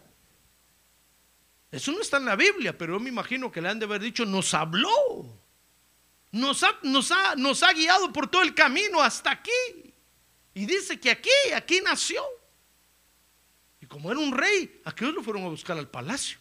Eso 1.72 1.92
no 1.92 2.00
está 2.00 2.18
en 2.18 2.26
la 2.26 2.36
Biblia, 2.36 2.78
pero 2.78 2.94
yo 2.94 3.00
me 3.00 3.10
imagino 3.10 3.52
que 3.52 3.60
le 3.60 3.70
han 3.70 3.80
de 3.80 3.86
haber 3.86 4.02
dicho, 4.02 4.24
nos 4.24 4.54
habló. 4.54 5.49
Nos 6.32 6.64
ha, 6.64 6.78
nos, 6.84 7.12
ha, 7.12 7.36
nos 7.36 7.64
ha 7.64 7.74
guiado 7.74 8.14
por 8.14 8.28
todo 8.28 8.44
el 8.44 8.54
camino 8.54 9.02
hasta 9.02 9.32
aquí. 9.32 9.94
Y 10.54 10.66
dice 10.66 11.00
que 11.00 11.12
aquí, 11.12 11.30
aquí 11.56 11.82
nació. 11.84 12.24
Y 13.82 13.86
como 13.86 14.12
era 14.12 14.20
un 14.20 14.32
rey, 14.32 14.82
aquellos 14.86 15.16
lo 15.16 15.24
fueron 15.24 15.44
a 15.44 15.48
buscar 15.48 15.78
al 15.78 15.88
palacio. 15.88 16.38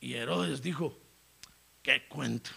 Y 0.00 0.14
Herodes 0.14 0.62
dijo, 0.62 0.98
¿qué 1.82 2.06
cuento? 2.08 2.50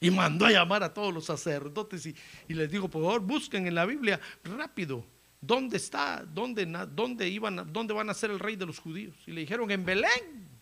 Y 0.00 0.10
mandó 0.10 0.46
a 0.46 0.50
llamar 0.50 0.82
a 0.84 0.94
todos 0.94 1.12
los 1.12 1.24
sacerdotes 1.24 2.06
y, 2.06 2.14
les 2.54 2.70
dijo, 2.70 2.88
por 2.88 3.02
favor, 3.02 3.20
busquen 3.20 3.66
en 3.66 3.74
la 3.74 3.84
Biblia 3.84 4.20
rápido. 4.44 5.04
¿Dónde 5.40 5.76
está? 5.76 6.24
¿Dónde, 6.24 6.66
dónde, 6.92 7.28
iban, 7.28 7.72
¿Dónde 7.72 7.94
van 7.94 8.10
a 8.10 8.14
ser 8.14 8.30
el 8.30 8.38
rey 8.38 8.54
de 8.54 8.66
los 8.66 8.78
judíos? 8.78 9.16
Y 9.26 9.32
le 9.32 9.40
dijeron, 9.40 9.70
en 9.70 9.84
Belén. 9.84 10.57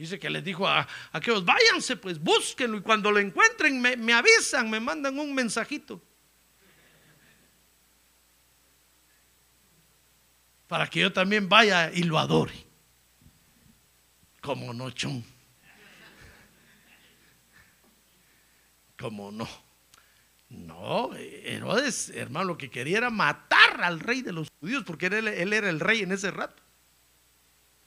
Dice 0.00 0.18
que 0.18 0.30
les 0.30 0.42
dijo 0.42 0.66
a, 0.66 0.88
aquellos, 1.12 1.44
váyanse 1.44 1.94
pues, 1.94 2.18
búsquenlo 2.18 2.78
y 2.78 2.80
cuando 2.80 3.12
lo 3.12 3.18
encuentren 3.18 3.82
me, 3.82 4.12
avisan, 4.14 4.70
me 4.70 4.80
mandan 4.80 5.18
un 5.18 5.34
mensajito. 5.34 6.02
Para 10.66 10.86
que 10.86 11.00
yo 11.00 11.12
también 11.12 11.50
vaya 11.50 11.92
y 11.92 12.04
lo 12.04 12.18
adore. 12.18 12.54
Como 14.40 14.72
no, 14.72 14.90
chum. 14.90 15.22
Como 18.98 19.30
no. 19.30 19.46
No, 20.48 21.14
Herodes, 21.14 22.08
hermano, 22.08 22.46
lo 22.46 22.56
que 22.56 22.70
quería 22.70 22.96
era 22.96 23.10
matar 23.10 23.82
al 23.82 24.00
rey 24.00 24.22
de 24.22 24.32
los 24.32 24.48
judíos, 24.60 24.82
porque 24.86 25.08
él 25.08 25.52
era 25.52 25.68
el 25.68 25.78
rey 25.78 26.00
en 26.00 26.12
ese 26.12 26.30
rato. 26.30 26.69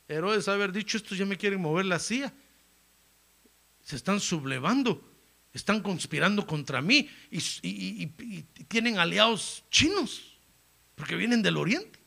Herodes 0.07 0.47
haber 0.47 0.71
dicho, 0.71 0.97
estos 0.97 1.17
ya 1.17 1.25
me 1.25 1.37
quieren 1.37 1.61
mover 1.61 1.85
la 1.85 1.99
silla. 1.99 2.33
Se 3.81 3.95
están 3.95 4.19
sublevando, 4.19 5.03
están 5.53 5.81
conspirando 5.81 6.45
contra 6.45 6.81
mí 6.81 7.09
y, 7.31 8.07
tienen 8.67 8.97
aliados 8.97 9.63
chinos, 9.69 10.37
porque 10.95 11.15
vienen 11.15 11.41
del 11.41 11.57
oriente. 11.57 11.99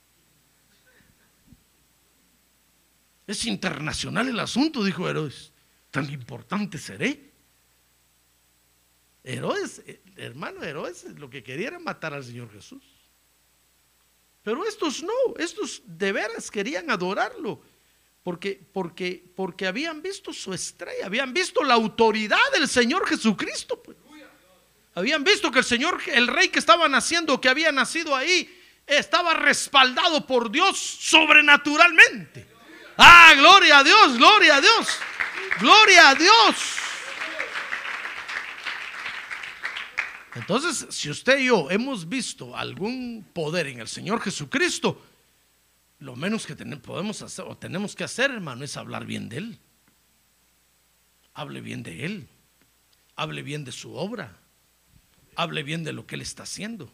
Es 3.26 3.44
internacional 3.44 4.28
el 4.28 4.38
asunto, 4.38 4.84
dijo 4.84 5.08
Herodes. 5.08 5.52
Tan 5.90 6.10
importante 6.12 6.78
seré. 6.78 7.32
Herodes, 9.24 9.82
eh, 9.86 10.00
hermano, 10.16 10.62
Herodes 10.62 11.04
lo 11.18 11.28
que 11.28 11.42
quería 11.42 11.68
era 11.68 11.78
matar 11.80 12.14
al 12.14 12.22
Señor 12.22 12.52
Jesús. 12.52 12.84
Pero 14.44 14.64
estos 14.64 15.02
no, 15.02 15.36
estos 15.38 15.82
de 15.84 16.12
veras 16.12 16.52
querían 16.52 16.88
adorarlo. 16.88 17.60
Porque, 18.26 18.60
porque, 18.72 19.22
porque 19.36 19.68
habían 19.68 20.02
visto 20.02 20.32
su 20.32 20.52
estrella, 20.52 21.06
habían 21.06 21.32
visto 21.32 21.62
la 21.62 21.74
autoridad 21.74 22.40
del 22.52 22.66
Señor 22.66 23.06
Jesucristo. 23.06 23.80
Pues. 23.80 23.96
Habían 24.96 25.22
visto 25.22 25.52
que 25.52 25.60
el 25.60 25.64
Señor, 25.64 26.02
el 26.08 26.26
rey 26.26 26.48
que 26.48 26.58
estaba 26.58 26.88
naciendo, 26.88 27.40
que 27.40 27.48
había 27.48 27.70
nacido 27.70 28.16
ahí, 28.16 28.52
estaba 28.84 29.34
respaldado 29.34 30.26
por 30.26 30.50
Dios 30.50 30.76
sobrenaturalmente. 30.76 32.48
Ah, 32.98 33.32
gloria 33.36 33.78
a 33.78 33.84
Dios, 33.84 34.18
gloria 34.18 34.56
a 34.56 34.60
Dios, 34.60 34.88
gloria 35.60 36.08
a 36.08 36.14
Dios. 36.16 36.56
Entonces, 40.34 40.84
si 40.90 41.10
usted 41.10 41.38
y 41.38 41.44
yo 41.44 41.70
hemos 41.70 42.08
visto 42.08 42.56
algún 42.56 43.24
poder 43.32 43.68
en 43.68 43.78
el 43.78 43.86
Señor 43.86 44.20
Jesucristo, 44.20 45.00
lo 45.98 46.14
menos 46.14 46.46
que 46.46 46.54
podemos 46.54 47.22
hacer 47.22 47.44
o 47.46 47.56
tenemos 47.56 47.94
que 47.96 48.04
hacer, 48.04 48.30
hermano, 48.30 48.64
es 48.64 48.76
hablar 48.76 49.06
bien 49.06 49.28
de 49.28 49.38
Él. 49.38 49.58
Hable 51.32 51.60
bien 51.60 51.82
de 51.82 52.04
Él. 52.04 52.28
Hable 53.14 53.42
bien 53.42 53.64
de 53.64 53.72
su 53.72 53.94
obra. 53.94 54.36
Hable 55.36 55.62
bien 55.62 55.84
de 55.84 55.92
lo 55.92 56.06
que 56.06 56.16
Él 56.16 56.22
está 56.22 56.42
haciendo. 56.42 56.92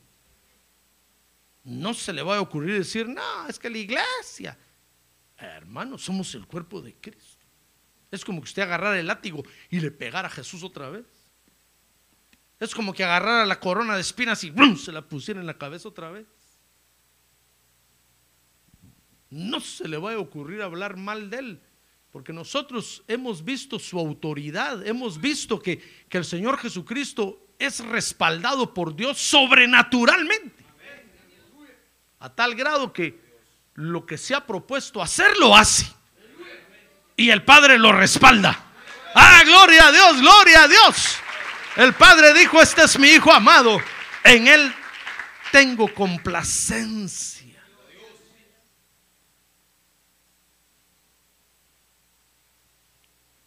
No 1.64 1.94
se 1.94 2.12
le 2.12 2.22
va 2.22 2.36
a 2.36 2.40
ocurrir 2.40 2.78
decir, 2.78 3.08
no, 3.08 3.48
es 3.48 3.58
que 3.58 3.70
la 3.70 3.78
iglesia. 3.78 4.56
Hermano, 5.36 5.98
somos 5.98 6.34
el 6.34 6.46
cuerpo 6.46 6.80
de 6.80 6.94
Cristo. 6.94 7.44
Es 8.10 8.24
como 8.24 8.40
que 8.40 8.46
usted 8.46 8.62
agarrara 8.62 8.98
el 8.98 9.06
látigo 9.06 9.42
y 9.70 9.80
le 9.80 9.90
pegara 9.90 10.28
a 10.28 10.30
Jesús 10.30 10.62
otra 10.62 10.90
vez. 10.90 11.06
Es 12.60 12.74
como 12.74 12.92
que 12.92 13.02
agarrara 13.02 13.44
la 13.46 13.58
corona 13.58 13.96
de 13.96 14.00
espinas 14.00 14.44
y 14.44 14.52
se 14.76 14.92
la 14.92 15.02
pusiera 15.02 15.40
en 15.40 15.46
la 15.46 15.58
cabeza 15.58 15.88
otra 15.88 16.10
vez 16.10 16.26
no 19.32 19.60
se 19.60 19.88
le 19.88 19.96
va 19.96 20.12
a 20.12 20.18
ocurrir 20.18 20.60
hablar 20.60 20.96
mal 20.96 21.30
de 21.30 21.38
él. 21.38 21.60
Porque 22.10 22.34
nosotros 22.34 23.02
hemos 23.08 23.42
visto 23.42 23.78
su 23.78 23.98
autoridad, 23.98 24.86
hemos 24.86 25.18
visto 25.18 25.58
que, 25.58 25.82
que 26.10 26.18
el 26.18 26.26
Señor 26.26 26.58
Jesucristo 26.58 27.46
es 27.58 27.80
respaldado 27.80 28.74
por 28.74 28.94
Dios 28.94 29.18
sobrenaturalmente. 29.18 30.62
A 32.18 32.28
tal 32.28 32.54
grado 32.54 32.92
que 32.92 33.18
lo 33.74 34.04
que 34.04 34.18
se 34.18 34.34
ha 34.34 34.46
propuesto 34.46 35.00
hacer 35.00 35.38
lo 35.38 35.56
hace. 35.56 35.86
Y 37.16 37.30
el 37.30 37.42
Padre 37.42 37.78
lo 37.78 37.90
respalda. 37.90 38.66
Ah, 39.14 39.42
gloria 39.46 39.86
a 39.86 39.92
Dios, 39.92 40.20
gloria 40.20 40.64
a 40.64 40.68
Dios. 40.68 41.16
El 41.76 41.94
Padre 41.94 42.34
dijo, 42.34 42.60
este 42.60 42.84
es 42.84 42.98
mi 42.98 43.08
Hijo 43.08 43.32
amado. 43.32 43.80
En 44.24 44.46
Él 44.46 44.74
tengo 45.50 45.92
complacencia. 45.94 47.41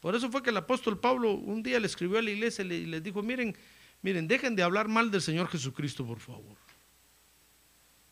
Por 0.06 0.16
eso 0.16 0.30
fue 0.30 0.44
que 0.44 0.52
el 0.52 0.58
apóstol 0.58 1.00
Pablo 1.00 1.32
un 1.32 1.64
día 1.64 1.80
le 1.80 1.88
escribió 1.88 2.20
a 2.20 2.22
la 2.22 2.30
iglesia 2.30 2.64
y 2.64 2.86
les 2.86 3.02
dijo, 3.02 3.24
miren, 3.24 3.58
miren, 4.04 4.28
dejen 4.28 4.56
de 4.56 4.62
hablar 4.62 4.88
mal 4.88 5.10
del 5.10 5.20
Señor 5.20 5.48
Jesucristo, 5.48 6.06
por 6.06 6.20
favor. 6.20 6.56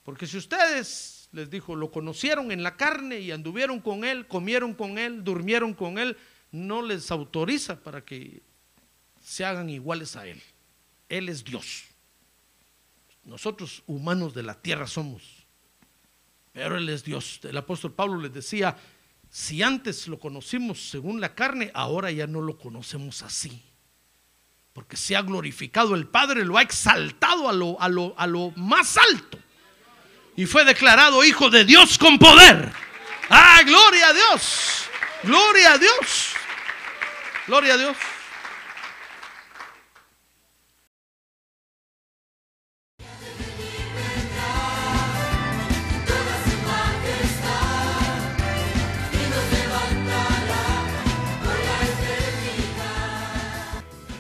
Porque 0.02 0.26
si 0.26 0.38
ustedes, 0.38 1.30
les 1.34 1.52
dijo, 1.52 1.76
lo 1.76 1.92
conocieron 1.92 2.52
en 2.52 2.64
la 2.64 2.78
carne 2.78 3.20
y 3.20 3.30
anduvieron 3.30 3.80
con 3.80 4.06
Él, 4.06 4.28
comieron 4.28 4.74
con 4.74 4.98
Él, 4.98 5.24
durmieron 5.24 5.76
con 5.76 6.00
Él, 6.00 6.18
no 6.52 6.82
les 6.82 7.12
autoriza 7.12 7.80
para 7.84 8.04
que 8.04 8.42
se 9.22 9.46
hagan 9.46 9.70
iguales 9.70 10.16
a 10.16 10.26
Él. 10.26 10.42
Él 11.10 11.30
es 11.30 11.44
Dios. 11.44 11.84
Nosotros 13.24 13.84
humanos 13.86 14.34
de 14.34 14.42
la 14.42 14.60
tierra 14.60 14.88
somos, 14.88 15.46
pero 16.54 16.76
Él 16.76 16.90
es 16.90 17.04
Dios. 17.04 17.40
El 17.44 17.58
apóstol 17.58 17.94
Pablo 17.94 18.20
les 18.20 18.34
decía, 18.34 18.76
si 19.36 19.64
antes 19.64 20.08
lo 20.08 20.20
conocimos 20.20 20.92
según 20.92 21.20
la 21.20 21.34
carne, 21.34 21.72
ahora 21.74 22.12
ya 22.12 22.28
no 22.28 22.40
lo 22.40 22.56
conocemos 22.56 23.24
así. 23.24 23.64
Porque 24.74 24.96
se 24.96 25.16
ha 25.16 25.24
glorificado 25.24 25.96
el 25.96 26.06
Padre, 26.06 26.46
lo 26.46 26.56
ha 26.56 26.62
exaltado 26.62 27.50
a 27.50 27.52
lo, 27.52 27.82
a 27.82 27.90
lo, 27.90 28.14
a 28.16 28.28
lo 28.28 28.52
más 28.56 28.96
alto. 28.96 29.40
Y 30.36 30.46
fue 30.46 30.64
declarado 30.66 31.24
hijo 31.24 31.50
de 31.50 31.66
Dios 31.66 31.98
con 31.98 32.20
poder. 32.20 32.72
Ah, 33.28 33.64
gloria 33.66 34.10
a 34.10 34.14
Dios. 34.14 34.84
Gloria 35.24 35.74
a 35.74 35.78
Dios. 35.80 36.34
Gloria 37.48 37.74
a 37.74 37.78
Dios. 37.78 37.98